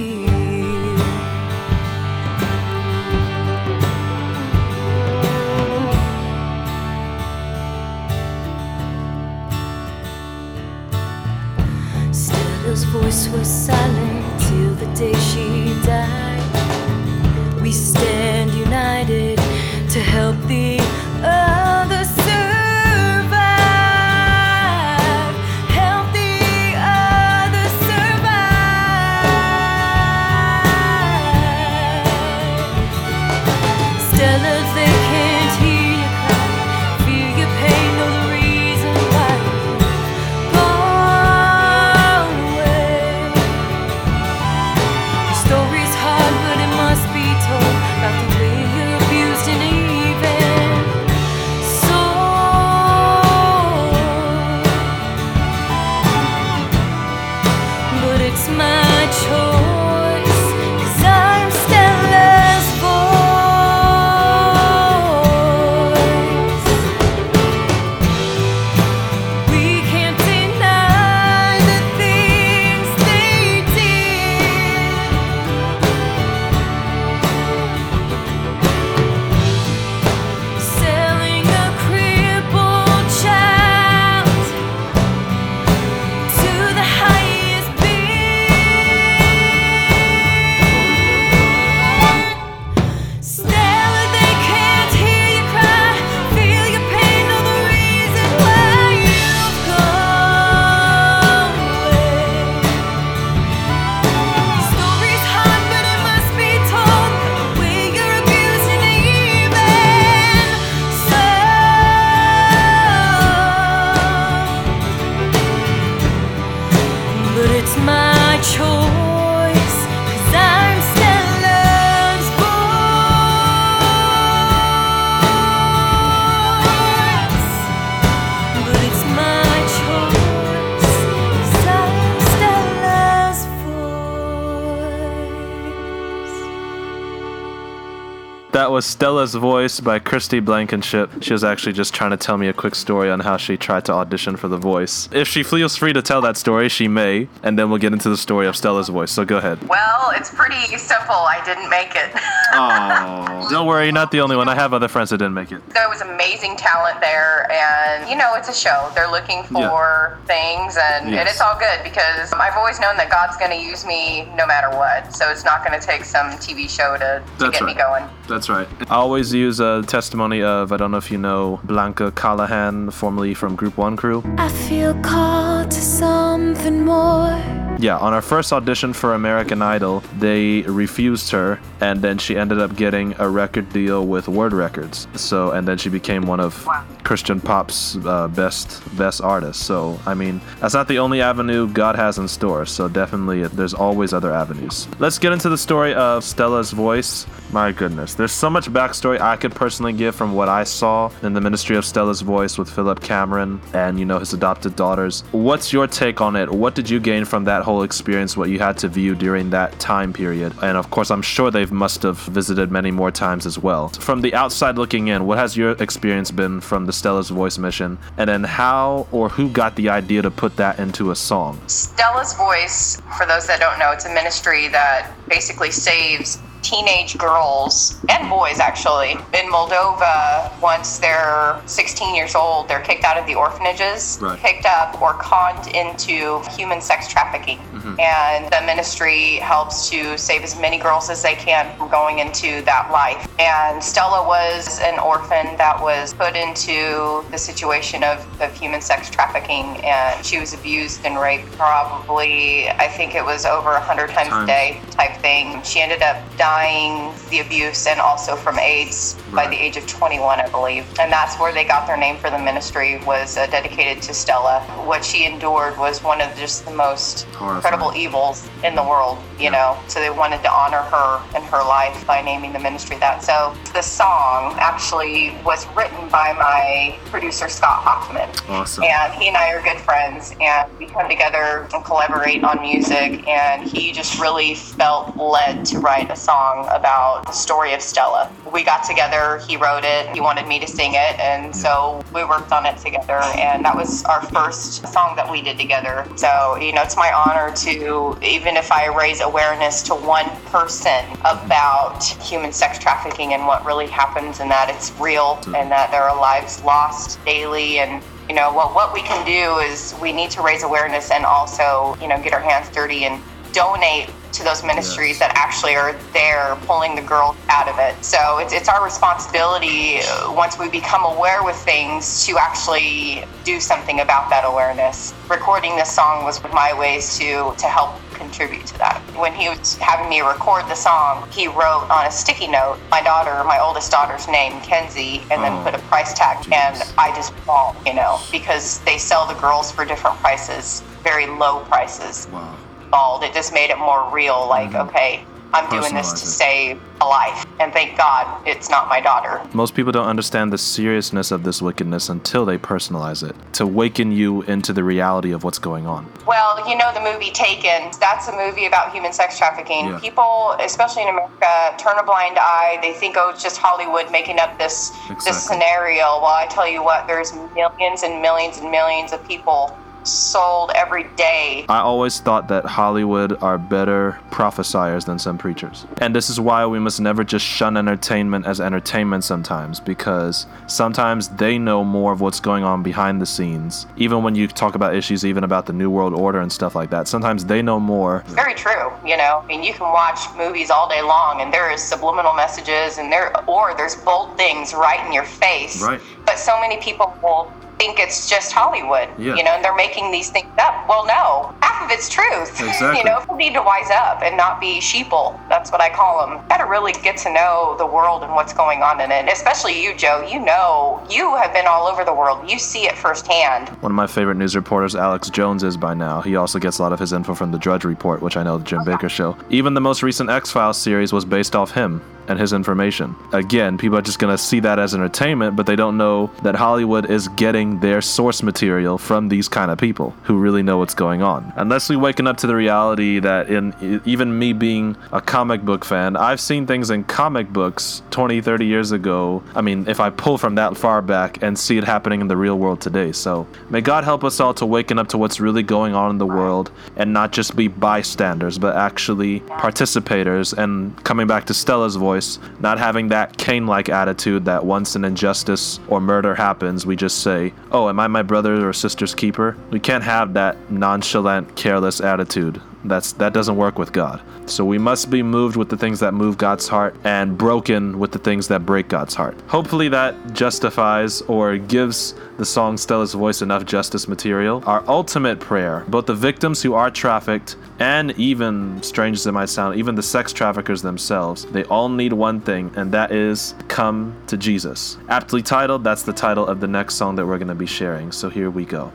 That 138.53 138.69
was 138.69 138.85
Stella's 138.85 139.33
Voice 139.33 139.79
by 139.79 139.97
Kristi 139.97 140.39
Blankenship. 140.39 141.09
She 141.21 141.33
was 141.33 141.43
actually 141.43 141.73
just 141.73 141.91
trying 141.91 142.11
to 142.11 142.17
tell 142.17 142.37
me 142.37 142.47
a 142.47 142.53
quick 142.53 142.75
story 142.75 143.09
on 143.09 143.21
how 143.21 143.35
she 143.35 143.57
tried 143.57 143.83
to 143.85 143.93
audition 143.93 144.35
for 144.35 144.47
The 144.47 144.57
Voice. 144.57 145.09
If 145.11 145.27
she 145.27 145.41
feels 145.41 145.75
free 145.75 145.91
to 145.91 146.03
tell 146.03 146.21
that 146.21 146.37
story, 146.37 146.69
she 146.69 146.87
may, 146.87 147.27
and 147.41 147.57
then 147.57 147.71
we'll 147.71 147.79
get 147.79 147.93
into 147.93 148.09
the 148.09 148.15
story 148.15 148.45
of 148.45 148.55
Stella's 148.55 148.89
Voice. 148.89 149.11
So 149.11 149.25
go 149.25 149.37
ahead. 149.37 149.67
Well, 149.67 150.11
it's 150.15 150.29
pretty 150.29 150.77
simple. 150.77 151.15
I 151.15 151.43
didn't 151.43 151.67
make 151.67 151.95
it. 151.95 152.13
Oh. 152.51 153.47
Don't 153.49 153.67
worry, 153.67 153.85
you're 153.85 153.93
not 153.93 154.11
the 154.11 154.21
only 154.21 154.35
one. 154.35 154.47
I 154.49 154.55
have 154.55 154.73
other 154.73 154.87
friends 154.87 155.09
that 155.09 155.17
didn't 155.17 155.33
make 155.33 155.51
it. 155.51 155.61
there 155.69 155.89
was 155.89 156.01
amazing 156.01 156.55
talent 156.57 156.99
there 157.01 157.49
and 157.51 158.09
you 158.09 158.15
know 158.15 158.33
it's 158.35 158.49
a 158.49 158.53
show 158.53 158.91
they're 158.95 159.09
looking 159.09 159.43
for 159.43 160.19
things 160.25 160.77
and, 160.77 161.13
and 161.13 161.27
it's 161.27 161.41
all 161.41 161.57
good 161.59 161.83
because 161.83 162.31
i've 162.33 162.55
always 162.55 162.79
known 162.79 162.95
that 162.97 163.09
god's 163.09 163.35
going 163.37 163.51
to 163.51 163.57
use 163.57 163.85
me 163.85 164.25
no 164.35 164.45
matter 164.45 164.69
what 164.77 165.13
so 165.13 165.29
it's 165.29 165.43
not 165.43 165.65
going 165.65 165.77
to 165.79 165.85
take 165.85 166.03
some 166.03 166.27
tv 166.33 166.69
show 166.69 166.93
to, 166.97 167.21
to 167.37 167.45
That's 167.45 167.59
get 167.59 167.65
me 167.65 167.73
going 167.73 168.03
That's 168.27 168.49
right. 168.49 168.67
I 168.89 168.95
always 168.95 169.33
use 169.33 169.59
a 169.59 169.83
testimony 169.87 170.41
of, 170.41 170.71
I 170.71 170.77
don't 170.77 170.91
know 170.91 170.97
if 170.97 171.11
you 171.11 171.17
know, 171.17 171.59
Blanca 171.65 172.11
Callahan, 172.11 172.89
formerly 172.91 173.33
from 173.33 173.55
Group 173.55 173.77
One 173.77 173.95
Crew. 173.97 174.23
I 174.37 174.47
feel 174.49 174.93
called 175.01 175.71
to 175.71 175.81
something 175.81 176.85
more. 176.85 177.62
Yeah, 177.83 177.97
on 177.97 178.13
our 178.13 178.21
first 178.21 178.53
audition 178.53 178.93
for 178.93 179.13
American 179.13 179.61
Idol, 179.61 180.03
they 180.17 180.61
refused 180.61 181.31
her, 181.31 181.59
and 181.81 182.01
then 182.01 182.17
she 182.17 182.37
ended 182.37 182.57
up 182.61 182.77
getting 182.77 183.13
a 183.19 183.27
record 183.27 183.73
deal 183.73 184.07
with 184.07 184.29
Word 184.29 184.53
Records. 184.53 185.05
So, 185.15 185.51
and 185.51 185.67
then 185.67 185.77
she 185.77 185.89
became 185.89 186.25
one 186.25 186.39
of 186.39 186.65
Christian 187.03 187.41
pop's 187.41 187.97
uh, 188.05 188.29
best 188.29 188.81
best 188.95 189.19
artists. 189.19 189.65
So, 189.65 189.99
I 190.05 190.13
mean, 190.13 190.39
that's 190.61 190.73
not 190.73 190.87
the 190.87 190.99
only 190.99 191.21
avenue 191.21 191.67
God 191.67 191.97
has 191.97 192.17
in 192.17 192.29
store. 192.29 192.65
So, 192.65 192.87
definitely, 192.87 193.45
there's 193.47 193.73
always 193.73 194.13
other 194.13 194.31
avenues. 194.31 194.87
Let's 194.99 195.19
get 195.19 195.33
into 195.33 195.49
the 195.49 195.57
story 195.57 195.93
of 195.93 196.23
Stella's 196.23 196.71
voice. 196.71 197.27
My 197.51 197.73
goodness, 197.73 198.13
there's 198.13 198.31
so 198.31 198.49
much 198.49 198.71
backstory 198.71 199.19
I 199.19 199.35
could 199.35 199.53
personally 199.53 199.91
give 199.91 200.15
from 200.15 200.33
what 200.33 200.47
I 200.47 200.63
saw 200.63 201.11
in 201.21 201.33
the 201.33 201.41
ministry 201.41 201.75
of 201.75 201.83
Stella's 201.83 202.21
voice 202.21 202.57
with 202.57 202.69
Philip 202.69 203.01
Cameron 203.01 203.59
and 203.73 203.99
you 203.99 204.05
know 204.05 204.19
his 204.19 204.31
adopted 204.33 204.77
daughters. 204.77 205.25
What's 205.33 205.73
your 205.73 205.85
take 205.85 206.21
on 206.21 206.37
it? 206.37 206.49
What 206.49 206.75
did 206.75 206.89
you 206.89 207.01
gain 207.01 207.25
from 207.25 207.43
that 207.43 207.61
whole 207.63 207.72
experience? 207.81 208.37
What 208.37 208.49
you 208.49 208.59
had 208.59 208.77
to 208.79 208.87
view 208.87 209.15
during 209.15 209.49
that 209.49 209.77
time 209.79 210.13
period? 210.13 210.53
And 210.61 210.77
of 210.77 210.91
course, 210.91 211.09
I'm 211.09 211.23
sure 211.23 211.49
they 211.49 211.65
must 211.65 212.03
have 212.03 212.19
visited 212.19 212.71
many 212.71 212.91
more 212.91 213.11
times 213.11 213.47
as 213.47 213.57
well. 213.57 213.89
From 213.89 214.21
the 214.21 214.35
outside 214.35 214.77
looking 214.77 215.07
in, 215.07 215.25
what 215.25 215.39
has 215.39 215.57
your 215.57 215.71
experience 215.81 216.29
been 216.29 216.61
from 216.61 216.85
the 216.85 216.93
Stella's 216.93 217.29
voice 217.31 217.57
mission? 217.57 217.97
And 218.17 218.29
then 218.29 218.43
how 218.43 219.07
or 219.11 219.29
who 219.29 219.49
got 219.49 219.75
the 219.75 219.89
idea 219.89 220.21
to 220.21 220.29
put 220.29 220.55
that 220.57 220.79
into 220.79 221.09
a 221.09 221.15
song? 221.15 221.59
stella's 221.67 222.33
voice 222.33 223.01
for 223.17 223.25
those 223.25 223.47
that 223.47 223.59
don't 223.59 223.79
know 223.79 223.91
it's 223.91 224.05
a 224.05 224.13
ministry 224.13 224.67
that 224.67 225.11
basically 225.27 225.71
saves 225.71 226.39
teenage 226.63 227.17
girls 227.17 227.95
and 228.09 228.29
boys 228.29 228.59
actually 228.59 229.11
in 229.11 229.51
moldova 229.51 230.59
once 230.61 230.97
they're 230.97 231.61
16 231.65 232.15
years 232.15 232.35
old 232.35 232.67
they're 232.67 232.79
kicked 232.81 233.03
out 233.03 233.17
of 233.17 233.25
the 233.27 233.35
orphanages 233.35 234.17
Right. 234.21 234.39
picked 234.39 234.65
up 234.65 235.01
or 235.01 235.13
conned 235.15 235.67
into 235.67 236.41
human 236.55 236.81
sex 236.81 237.07
trafficking 237.07 237.59
and 237.99 238.51
the 238.51 238.61
ministry 238.65 239.35
helps 239.37 239.89
to 239.89 240.17
save 240.17 240.43
as 240.43 240.59
many 240.59 240.77
girls 240.77 241.09
as 241.09 241.21
they 241.21 241.35
can 241.35 241.75
from 241.77 241.89
going 241.89 242.19
into 242.19 242.61
that 242.63 242.89
life. 242.91 243.27
And 243.39 243.83
stella 243.83 244.25
was 244.27 244.79
an 244.81 244.99
orphan 244.99 245.57
that 245.57 245.81
was 245.81 246.13
put 246.13 246.35
into 246.35 247.23
the 247.31 247.37
situation 247.37 248.03
of, 248.03 248.25
of 248.41 248.53
human 248.53 248.81
sex 248.81 249.09
trafficking 249.09 249.65
and 249.83 250.25
she 250.25 250.39
was 250.39 250.53
abused 250.53 251.05
and 251.05 251.19
raped 251.19 251.51
probably 251.53 252.69
i 252.69 252.87
think 252.87 253.15
it 253.15 253.23
was 253.23 253.45
over 253.45 253.71
100 253.71 254.09
times 254.09 254.29
Times. 254.29 254.43
a 254.43 254.47
day 254.47 254.81
type 254.91 255.19
thing. 255.21 255.61
She 255.63 255.81
ended 255.81 256.01
up 256.01 256.17
dying 256.37 257.13
the 257.29 257.39
abuse 257.39 257.87
and 257.87 257.99
also 257.99 258.35
from 258.35 258.59
aids 258.59 259.17
by 259.33 259.47
the 259.47 259.55
age 259.55 259.77
of 259.77 259.87
21 259.87 260.39
i 260.39 260.49
believe. 260.49 260.85
And 260.99 261.11
that's 261.11 261.39
where 261.39 261.51
they 261.53 261.63
got 261.63 261.87
their 261.87 261.97
name 261.97 262.17
for 262.17 262.29
the 262.29 262.39
ministry 262.39 262.99
was 263.05 263.37
uh, 263.37 263.47
dedicated 263.47 264.01
to 264.03 264.13
stella. 264.13 264.61
What 264.85 265.03
she 265.03 265.25
endured 265.25 265.77
was 265.77 266.03
one 266.03 266.21
of 266.21 266.35
just 266.35 266.65
the 266.65 266.71
most 266.71 267.23
Horrifying. 267.33 267.72
Incredible 267.73 267.97
evils 267.99 268.47
in 268.63 268.75
the 268.75 268.83
world 268.83 269.17
you 269.39 269.49
know 269.49 269.77
so 269.87 269.99
they 269.99 270.09
wanted 270.11 270.41
to 270.43 270.51
honor 270.51 270.77
her 270.77 271.21
and 271.35 271.43
her 271.45 271.63
life 271.63 272.05
by 272.05 272.21
naming 272.21 272.53
the 272.53 272.59
ministry 272.59 272.97
that 272.97 273.23
so 273.23 273.55
the 273.73 273.81
song 273.81 274.55
actually 274.59 275.35
was 275.43 275.65
written 275.75 276.07
by 276.09 276.33
my 276.33 276.97
producer 277.05 277.49
scott 277.49 277.81
hoffman 277.83 278.29
Awesome. 278.47 278.83
and 278.83 279.13
he 279.13 279.27
and 279.27 279.37
I 279.37 279.53
are 279.53 279.61
good 279.63 279.79
friends, 279.79 280.35
and 280.41 280.69
we 280.77 280.85
come 280.85 281.09
together 281.09 281.67
and 281.73 281.83
collaborate 281.85 282.43
on 282.43 282.61
music. 282.61 283.27
And 283.27 283.63
he 283.67 283.91
just 283.91 284.19
really 284.19 284.53
felt 284.55 285.15
led 285.17 285.65
to 285.67 285.79
write 285.79 286.11
a 286.11 286.15
song 286.15 286.67
about 286.69 287.25
the 287.25 287.31
story 287.31 287.73
of 287.73 287.81
Stella. 287.81 288.31
We 288.51 288.63
got 288.63 288.83
together, 288.83 289.39
he 289.47 289.55
wrote 289.57 289.83
it, 289.85 290.13
he 290.13 290.19
wanted 290.21 290.47
me 290.47 290.59
to 290.59 290.67
sing 290.67 290.91
it, 290.93 291.19
and 291.19 291.55
so 291.55 292.03
we 292.13 292.23
worked 292.25 292.51
on 292.51 292.65
it 292.65 292.77
together. 292.77 293.19
And 293.37 293.63
that 293.65 293.75
was 293.75 294.03
our 294.05 294.21
first 294.23 294.85
song 294.91 295.15
that 295.15 295.29
we 295.31 295.41
did 295.41 295.57
together. 295.57 296.05
So, 296.15 296.57
you 296.57 296.73
know, 296.73 296.81
it's 296.83 296.97
my 296.97 297.11
honor 297.13 297.55
to, 297.55 297.62
even 297.67 298.57
if 298.57 298.71
I 298.71 298.87
raise 298.95 299.21
awareness 299.21 299.83
to 299.83 299.93
one 299.93 300.29
person 300.45 301.05
about 301.21 302.03
human 302.03 302.51
sex 302.51 302.79
trafficking 302.79 303.33
and 303.33 303.45
what 303.45 303.65
really 303.65 303.87
happens, 303.87 304.39
and 304.39 304.49
that 304.51 304.69
it's 304.69 304.91
real, 304.99 305.39
and 305.55 305.71
that 305.71 305.91
there 305.91 306.03
are 306.03 306.19
lives 306.19 306.63
lost 306.63 307.23
daily, 307.25 307.79
and 307.79 308.03
you 308.29 308.35
know, 308.35 308.53
well, 308.53 308.69
what 308.69 308.93
we 308.93 309.01
can 309.01 309.25
do 309.25 309.59
is 309.59 309.93
we 310.01 310.13
need 310.13 310.31
to 310.31 310.41
raise 310.41 310.63
awareness 310.63 311.11
and 311.11 311.25
also, 311.25 311.97
you 312.01 312.07
know, 312.07 312.21
get 312.21 312.33
our 312.33 312.39
hands 312.39 312.73
dirty 312.73 313.03
and 313.05 313.21
donate 313.53 314.09
to 314.33 314.43
those 314.43 314.63
ministries 314.63 315.19
that 315.19 315.31
actually 315.35 315.75
are 315.75 315.93
there 316.11 316.55
pulling 316.65 316.95
the 316.95 317.01
girls 317.03 317.35
out 317.49 317.69
of 317.69 317.75
it. 317.77 318.03
So 318.03 318.39
it's, 318.39 318.51
it's 318.51 318.67
our 318.67 318.83
responsibility 318.83 319.99
uh, 319.99 320.33
once 320.33 320.57
we 320.57 320.69
become 320.69 321.05
aware 321.05 321.43
with 321.43 321.55
things 321.57 322.25
to 322.25 322.37
actually 322.39 323.23
do 323.45 323.59
something 323.59 323.99
about 323.99 324.29
that 324.31 324.43
awareness. 324.43 325.13
Recording 325.29 325.75
this 325.75 325.91
song 325.91 326.25
was 326.25 326.41
my 326.51 326.73
ways 326.77 327.17
to 327.19 327.53
to 327.57 327.67
help 327.67 327.99
contribute 328.15 328.65
to 328.67 328.77
that. 328.79 329.01
When 329.15 329.33
he 329.33 329.49
was 329.49 329.75
having 329.77 330.09
me 330.09 330.21
record 330.21 330.63
the 330.67 330.75
song, 330.75 331.27
he 331.31 331.47
wrote 331.47 331.85
on 331.91 332.05
a 332.07 332.11
sticky 332.11 332.47
note 332.47 332.79
my 332.89 333.01
daughter, 333.01 333.43
my 333.43 333.59
oldest 333.59 333.91
daughter's 333.91 334.27
name, 334.27 334.59
Kenzie, 334.61 335.21
and 335.29 335.43
then 335.43 335.53
Oh. 335.53 335.63
put 335.63 335.75
a 335.75 335.79
price 335.89 336.13
tag. 336.13 336.37
And 336.51 336.81
I 336.97 337.13
just 337.15 337.33
bawled, 337.45 337.75
you 337.85 337.93
know, 337.93 338.19
because 338.31 338.79
they 338.81 338.97
sell 338.97 339.27
the 339.27 339.35
girls 339.35 339.71
for 339.71 339.85
different 339.85 340.17
prices, 340.19 340.81
very 341.03 341.27
low 341.27 341.59
prices 341.65 342.27
Wow. 342.31 342.57
Bald. 342.93 343.23
It 343.23 343.33
just 343.33 343.53
made 343.53 343.71
it 343.71 343.79
more 343.79 344.07
real. 344.13 344.47
Like, 344.47 344.69
mm-hmm. 344.69 344.87
okay, 344.89 345.25
I'm 345.51 345.69
doing 345.69 345.93
this 345.93 346.11
to 346.11 346.25
save 346.25 346.79
a 347.01 347.05
life, 347.05 347.45
and 347.59 347.73
thank 347.73 347.97
God 347.97 348.41
it's 348.47 348.69
not 348.69 348.87
my 348.87 349.01
daughter. 349.01 349.41
Most 349.53 349.75
people 349.75 349.91
don't 349.91 350.07
understand 350.07 350.53
the 350.53 350.57
seriousness 350.57 351.31
of 351.31 351.43
this 351.43 351.61
wickedness 351.61 352.09
until 352.09 352.45
they 352.45 352.57
personalize 352.57 353.27
it 353.27 353.35
to 353.53 353.67
waken 353.67 354.11
you 354.11 354.43
into 354.43 354.73
the 354.73 354.83
reality 354.83 355.31
of 355.31 355.43
what's 355.43 355.59
going 355.59 355.85
on. 355.85 356.11
Well, 356.25 356.67
you 356.69 356.77
know 356.77 356.91
the 356.93 357.01
movie 357.01 357.31
Taken. 357.31 357.91
That's 357.99 358.27
a 358.27 358.35
movie 358.35 358.67
about 358.67 358.93
human 358.93 359.11
sex 359.11 359.37
trafficking. 359.37 359.87
Yeah. 359.87 359.99
People, 359.99 360.55
especially 360.59 361.03
in 361.03 361.09
America, 361.09 361.75
turn 361.77 361.97
a 361.97 362.03
blind 362.03 362.37
eye. 362.39 362.77
They 362.81 362.93
think, 362.93 363.15
oh, 363.17 363.29
it's 363.29 363.41
just 363.41 363.57
Hollywood 363.57 364.11
making 364.11 364.39
up 364.39 364.57
this 364.59 364.91
Exactly. 365.09 365.31
this 365.31 365.43
scenario. 365.43 366.03
Well, 366.21 366.25
I 366.25 366.45
tell 366.47 366.69
you 366.69 366.83
what, 366.83 367.07
there's 367.07 367.33
millions 367.55 368.03
and 368.03 368.21
millions 368.21 368.57
and 368.59 368.69
millions 368.69 369.13
of 369.13 369.27
people 369.27 369.75
sold 370.07 370.71
every 370.75 371.03
day 371.15 371.65
I 371.69 371.79
always 371.79 372.19
thought 372.19 372.47
that 372.49 372.65
Hollywood 372.65 373.41
are 373.41 373.57
better 373.57 374.19
prophesiers 374.31 375.05
than 375.05 375.17
some 375.19 375.37
preachers. 375.37 375.85
And 375.97 376.15
this 376.15 376.29
is 376.29 376.39
why 376.39 376.65
we 376.65 376.79
must 376.79 376.99
never 376.99 377.23
just 377.23 377.45
shun 377.45 377.77
entertainment 377.77 378.45
as 378.45 378.59
entertainment 378.59 379.23
sometimes, 379.23 379.79
because 379.79 380.45
sometimes 380.67 381.29
they 381.29 381.57
know 381.57 381.83
more 381.83 382.11
of 382.11 382.21
what's 382.21 382.39
going 382.39 382.63
on 382.63 382.83
behind 382.83 383.21
the 383.21 383.25
scenes. 383.25 383.85
Even 383.97 384.23
when 384.23 384.35
you 384.35 384.47
talk 384.47 384.75
about 384.75 384.95
issues, 384.95 385.25
even 385.25 385.43
about 385.43 385.65
the 385.65 385.73
New 385.73 385.89
World 385.89 386.13
Order 386.13 386.41
and 386.41 386.51
stuff 386.51 386.75
like 386.75 386.89
that, 386.89 387.07
sometimes 387.07 387.45
they 387.45 387.61
know 387.61 387.79
more. 387.79 388.23
very 388.27 388.53
true 388.53 388.91
you 389.05 389.17
know 389.17 389.41
i 389.43 389.45
mean 389.47 389.61
you 389.63 389.73
can 389.73 389.91
watch 389.91 390.19
movies 390.37 390.69
all 390.69 390.87
day 390.87 391.01
long 391.01 391.41
and 391.41 391.51
there 391.53 391.69
is 391.71 391.81
subliminal 391.83 392.33
messages 392.33 392.97
and 392.97 393.11
there 393.11 393.33
or 393.49 393.73
there's 393.75 393.95
bold 393.97 394.35
things 394.37 394.73
right 394.73 395.05
in 395.05 395.11
your 395.11 395.25
face 395.25 395.81
Right. 395.81 395.99
but 396.25 396.37
so 396.39 396.59
many 396.61 396.77
people 396.77 397.13
will 397.21 397.51
think 397.83 397.99
it's 397.99 398.29
just 398.29 398.51
hollywood 398.53 399.09
Yeah. 399.17 399.35
you 399.35 399.43
know 399.43 399.51
and 399.51 399.63
they're 399.63 399.75
making 399.75 400.11
these 400.11 400.29
things 400.29 400.49
up. 400.57 400.87
Well 400.87 401.05
no 401.05 401.53
half 401.61 401.83
of 401.85 401.91
it's 401.91 402.07
truth. 402.09 402.49
Exactly. 402.63 402.99
you 402.99 403.03
know 403.03 403.19
people 403.19 403.35
need 403.35 403.53
to 403.53 403.61
wise 403.61 403.89
up 403.91 404.21
and 404.23 404.37
not 404.37 404.59
be 404.61 404.79
sheeple. 404.79 405.37
That's 405.49 405.71
what 405.71 405.81
i 405.81 405.89
call 405.89 406.25
them 406.25 406.33
got 406.47 406.57
to 406.57 406.65
really 406.65 406.93
get 407.07 407.17
to 407.25 407.33
know 407.33 407.75
the 407.77 407.85
world 407.85 408.23
and 408.23 408.31
what's 408.33 408.53
going 408.53 408.81
on 408.81 409.01
in 409.01 409.11
it 409.11 409.29
especially 409.31 409.81
you 409.83 409.93
joe. 409.95 410.25
You 410.33 410.39
know 410.39 411.05
you 411.09 411.35
have 411.35 411.51
been 411.53 411.67
all 411.67 411.85
over 411.87 412.03
the 412.05 412.13
world. 412.13 412.49
You 412.49 412.57
see 412.59 412.83
it 412.85 412.95
firsthand. 412.97 413.69
One 413.81 413.91
of 413.91 413.95
my 413.95 414.07
favorite 414.07 414.35
news 414.35 414.55
reporters, 414.55 414.95
Alex 414.95 415.29
Jones, 415.29 415.63
is 415.63 415.75
by 415.77 415.93
now. 415.93 416.21
He 416.21 416.35
also 416.35 416.59
gets 416.59 416.79
a 416.79 416.81
lot 416.83 416.93
of 416.93 416.99
his 416.99 417.11
info 417.13 417.33
from 417.35 417.51
the 417.51 417.57
Drudge 417.59 417.83
Report, 417.83 418.21
which 418.21 418.37
I 418.37 418.43
know 418.43 418.57
the 418.57 418.63
Jim 418.63 418.79
Bakker 418.81 419.09
show. 419.09 419.35
Even 419.49 419.73
the 419.73 419.81
most 419.81 420.01
recent 420.03 420.29
X 420.29 420.51
Files 420.51 420.77
series 420.77 421.11
was 421.11 421.25
based 421.25 421.55
off 421.55 421.71
him 421.71 422.01
and 422.27 422.39
his 422.39 422.53
information. 422.53 423.15
Again, 423.31 423.77
people 423.77 423.97
are 423.97 424.01
just 424.01 424.19
gonna 424.19 424.37
see 424.37 424.59
that 424.61 424.79
as 424.79 424.93
entertainment, 424.93 425.55
but 425.55 425.65
they 425.65 425.75
don't 425.75 425.97
know 425.97 426.31
that 426.43 426.55
Hollywood 426.55 427.09
is 427.09 427.27
getting 427.29 427.79
their 427.79 428.01
source 428.01 428.43
material 428.43 428.97
from 428.97 429.29
these 429.29 429.47
kind 429.47 429.71
of 429.71 429.77
people 429.77 430.15
who 430.23 430.37
really 430.37 430.63
know 430.63 430.77
what's 430.77 430.93
going 430.93 431.21
on. 431.21 431.51
Unless 431.55 431.89
we 431.89 431.95
waken 431.95 432.27
up 432.27 432.37
to 432.37 432.47
the 432.47 432.55
reality 432.55 433.19
that 433.19 433.49
in 433.49 434.01
even 434.05 434.37
me 434.37 434.53
being 434.53 434.95
a 435.11 435.21
comic 435.21 435.63
book 435.63 435.85
fan, 435.85 436.15
I've 436.15 436.39
seen 436.39 436.65
things 436.67 436.89
in 436.89 437.03
comic 437.03 437.51
books 437.51 438.01
20, 438.11 438.41
30 438.41 438.65
years 438.65 438.91
ago. 438.91 439.43
I 439.55 439.61
mean, 439.61 439.87
if 439.87 439.99
I 439.99 440.09
pull 440.09 440.37
from 440.37 440.55
that 440.55 440.77
far 440.77 441.01
back 441.01 441.41
and 441.41 441.57
see 441.57 441.77
it 441.77 441.83
happening 441.83 442.21
in 442.21 442.27
the 442.27 442.37
real 442.37 442.57
world 442.57 442.81
today. 442.81 443.11
So 443.11 443.47
may 443.69 443.81
God 443.81 444.03
help 444.03 444.23
us 444.23 444.39
all 444.39 444.53
to 444.55 444.65
waken 444.65 444.99
up 444.99 445.07
to 445.09 445.17
what's 445.17 445.39
really 445.39 445.63
going 445.63 445.95
on 445.95 446.11
in 446.11 446.17
the 446.17 446.25
world 446.25 446.71
and 446.95 447.13
not 447.13 447.31
just 447.31 447.55
be 447.55 447.67
bystanders, 447.67 448.57
but 448.57 448.75
actually 448.75 449.39
participators 449.41 450.57
and 450.57 450.95
coming 451.03 451.27
back 451.27 451.45
to 451.45 451.53
Stella's 451.53 451.95
voice, 451.95 452.12
not 452.59 452.79
having 452.79 453.07
that 453.09 453.37
Cain 453.37 453.67
like 453.67 453.89
attitude 453.89 454.45
that 454.45 454.65
once 454.65 454.95
an 454.95 455.05
injustice 455.05 455.79
or 455.87 455.99
murder 456.01 456.35
happens, 456.35 456.85
we 456.85 456.95
just 456.95 457.21
say, 457.21 457.53
Oh, 457.71 457.89
am 457.89 457.99
I 457.99 458.07
my 458.07 458.21
brother 458.21 458.67
or 458.67 458.73
sister's 458.73 459.15
keeper? 459.15 459.57
We 459.69 459.79
can't 459.79 460.03
have 460.03 460.33
that 460.33 460.71
nonchalant, 460.71 461.55
careless 461.55 462.01
attitude. 462.01 462.61
That's 462.85 463.13
that 463.13 463.33
doesn't 463.33 463.55
work 463.55 463.79
with 463.79 463.93
God. 463.93 464.21
So 464.45 464.65
we 464.65 464.77
must 464.77 465.09
be 465.09 465.23
moved 465.23 465.55
with 465.55 465.69
the 465.69 465.77
things 465.77 466.01
that 466.01 466.13
move 466.13 466.37
God's 466.37 466.67
heart 466.67 466.95
and 467.05 467.37
broken 467.37 467.97
with 467.97 468.11
the 468.11 468.19
things 468.19 468.49
that 468.49 468.65
break 468.65 468.89
God's 468.89 469.13
heart. 469.13 469.39
Hopefully 469.47 469.87
that 469.89 470.33
justifies 470.33 471.21
or 471.23 471.57
gives 471.57 472.13
the 472.37 472.45
song 472.45 472.75
Stella's 472.77 473.13
Voice 473.13 473.41
enough 473.41 473.63
justice 473.63 474.07
material. 474.07 474.61
Our 474.65 474.83
ultimate 474.87 475.39
prayer, 475.39 475.85
both 475.87 476.07
the 476.07 476.15
victims 476.15 476.61
who 476.61 476.73
are 476.73 476.91
trafficked 476.91 477.55
and 477.79 478.11
even 478.19 478.81
strange 478.83 479.17
as 479.17 479.27
it 479.27 479.31
might 479.31 479.49
sound, 479.49 479.77
even 479.77 479.95
the 479.95 480.03
sex 480.03 480.33
traffickers 480.33 480.81
themselves, 480.81 481.45
they 481.45 481.63
all 481.65 481.87
need 481.87 482.02
one 482.11 482.41
thing, 482.41 482.71
and 482.75 482.91
that 482.91 483.11
is 483.11 483.55
come 483.69 484.15
to 484.27 484.35
Jesus. 484.35 484.97
Aptly 485.07 485.41
titled, 485.41 485.83
that's 485.83 486.03
the 486.03 486.11
title 486.11 486.45
of 486.45 486.59
the 486.59 486.67
next 486.67 486.95
song 486.95 487.15
that 487.15 487.25
we're 487.25 487.37
going 487.37 487.47
to 487.47 487.55
be 487.55 487.65
sharing. 487.65 488.11
So 488.11 488.29
here 488.29 488.49
we 488.49 488.65
go. 488.65 488.91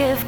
Cause 0.00 0.24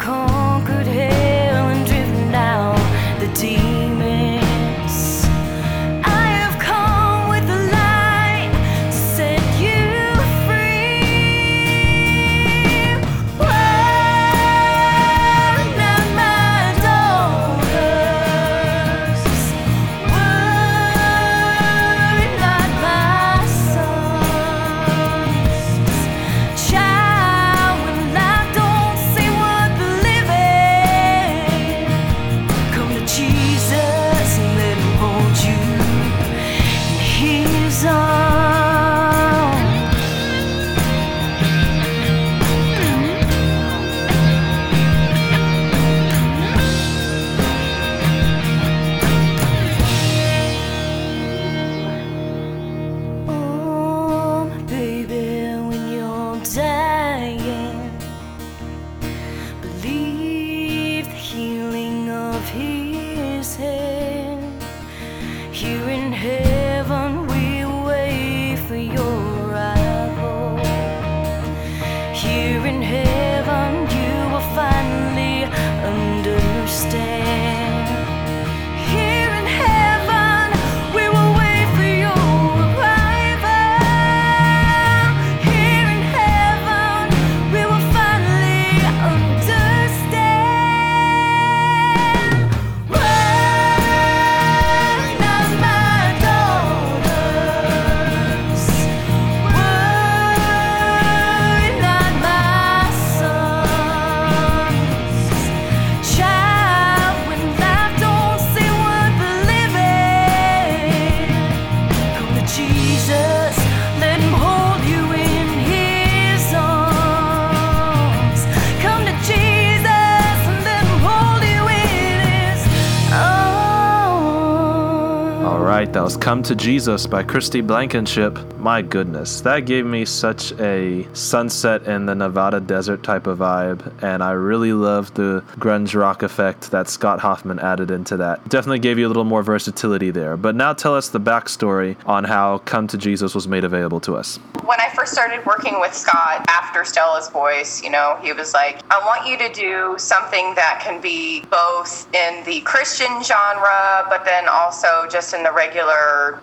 Was 126.03 126.17
Come 126.17 126.43
to 126.43 126.57
Jesus 126.57 127.07
by 127.07 127.23
Kristi 127.23 127.65
Blankenship. 127.65 128.37
My 128.59 128.83
goodness, 128.83 129.41
that 129.43 129.67
gave 129.67 129.87
me 129.87 130.05
such 130.05 130.51
a 130.59 131.07
sunset 131.13 131.87
in 131.87 132.07
the 132.07 132.15
Nevada 132.17 132.59
desert 132.59 133.05
type 133.05 133.29
of 133.29 133.39
vibe, 133.39 134.03
and 134.03 134.21
I 134.21 134.33
really 134.33 134.73
loved 134.73 135.15
the 135.15 135.45
grunge 135.61 135.95
rock 135.95 136.25
effect 136.25 136.73
that 136.73 136.89
Scott 136.89 137.21
Hoffman 137.21 137.61
added 137.61 137.93
into 137.93 138.17
that. 138.17 138.49
Definitely 138.49 138.81
gave 138.81 138.99
you 138.99 139.07
a 139.07 139.11
little 139.11 139.23
more 139.23 139.45
versatility 139.45 140.11
there. 140.11 140.37
But 140.37 140.57
now 140.57 140.73
tell 140.73 140.97
us 140.97 141.09
the 141.09 141.21
backstory 141.21 141.97
on 142.05 142.25
how 142.25 142.59
Come 142.59 142.89
to 142.89 142.99
Jesus 142.99 143.33
was 143.33 143.47
made 143.47 143.63
available 143.63 144.01
to 144.01 144.17
us. 144.17 144.41
When 144.65 144.81
I 144.81 144.89
first 144.91 145.13
started 145.13 145.45
working 145.47 145.81
with 145.81 145.95
Scott 145.95 146.45
after 146.49 146.85
Stella's 146.85 147.29
voice, 147.29 147.83
you 147.83 147.91
know, 147.91 148.19
he 148.23 148.33
was 148.33 148.55
like, 148.55 148.81
I 148.91 148.99
want 149.07 149.27
you 149.27 149.39
to 149.39 149.53
do 149.53 149.95
something 149.99 150.55
that 150.55 150.81
can 150.83 151.01
be 151.01 151.45
both 151.51 152.13
in 152.15 152.45
the 152.45 152.61
Christian 152.63 153.23
genre, 153.23 154.07
but 154.09 154.25
then 154.25 154.49
also 154.49 155.07
just 155.09 155.35
in 155.35 155.43
the 155.43 155.53
regular 155.53 155.92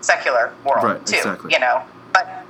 secular 0.01 0.51
world 0.65 0.83
Right, 0.83 1.05
too. 1.05 1.15
exactly. 1.17 1.53
You 1.53 1.59
know, 1.59 1.83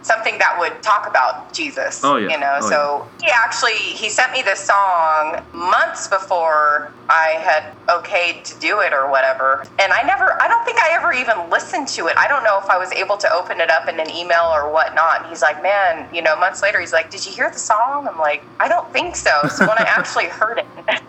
something 0.01 0.37
that 0.39 0.55
would 0.59 0.81
talk 0.81 1.07
about 1.07 1.53
Jesus. 1.53 2.01
Oh, 2.03 2.15
yeah. 2.17 2.29
You 2.29 2.39
know, 2.39 2.57
Oh, 2.61 2.69
so 2.69 3.07
he 3.21 3.29
actually 3.31 3.73
he 3.73 4.09
sent 4.09 4.31
me 4.31 4.41
this 4.41 4.59
song 4.59 5.43
months 5.53 6.07
before 6.07 6.91
I 7.09 7.37
had 7.41 7.73
okayed 7.87 8.43
to 8.45 8.59
do 8.59 8.79
it 8.81 8.93
or 8.93 9.09
whatever, 9.09 9.65
and 9.79 9.91
I 9.93 10.01
never 10.03 10.41
I 10.41 10.47
don't 10.47 10.63
think 10.65 10.79
I 10.79 10.91
ever 10.93 11.13
even 11.13 11.49
listened 11.49 11.87
to 11.89 12.07
it. 12.07 12.17
I 12.17 12.27
don't 12.27 12.43
know 12.43 12.59
if 12.59 12.69
I 12.69 12.77
was 12.77 12.91
able 12.91 13.17
to 13.17 13.31
open 13.33 13.59
it 13.61 13.69
up 13.69 13.87
in 13.89 13.99
an 13.99 14.09
email 14.09 14.51
or 14.53 14.71
whatnot. 14.71 15.21
And 15.21 15.29
he's 15.29 15.41
like, 15.41 15.61
man, 15.63 16.07
you 16.13 16.21
know, 16.21 16.35
months 16.35 16.61
later, 16.61 16.79
he's 16.79 16.93
like, 16.93 17.09
did 17.11 17.25
you 17.25 17.31
hear 17.31 17.49
the 17.49 17.59
song? 17.59 18.07
I'm 18.07 18.17
like, 18.19 18.43
I 18.59 18.67
don't 18.67 18.91
think 18.93 19.15
so. 19.15 19.31
So 19.49 19.67
when 19.67 19.77
I 19.77 19.85
actually 19.87 20.25
heard 20.27 20.59
it. 20.59 20.65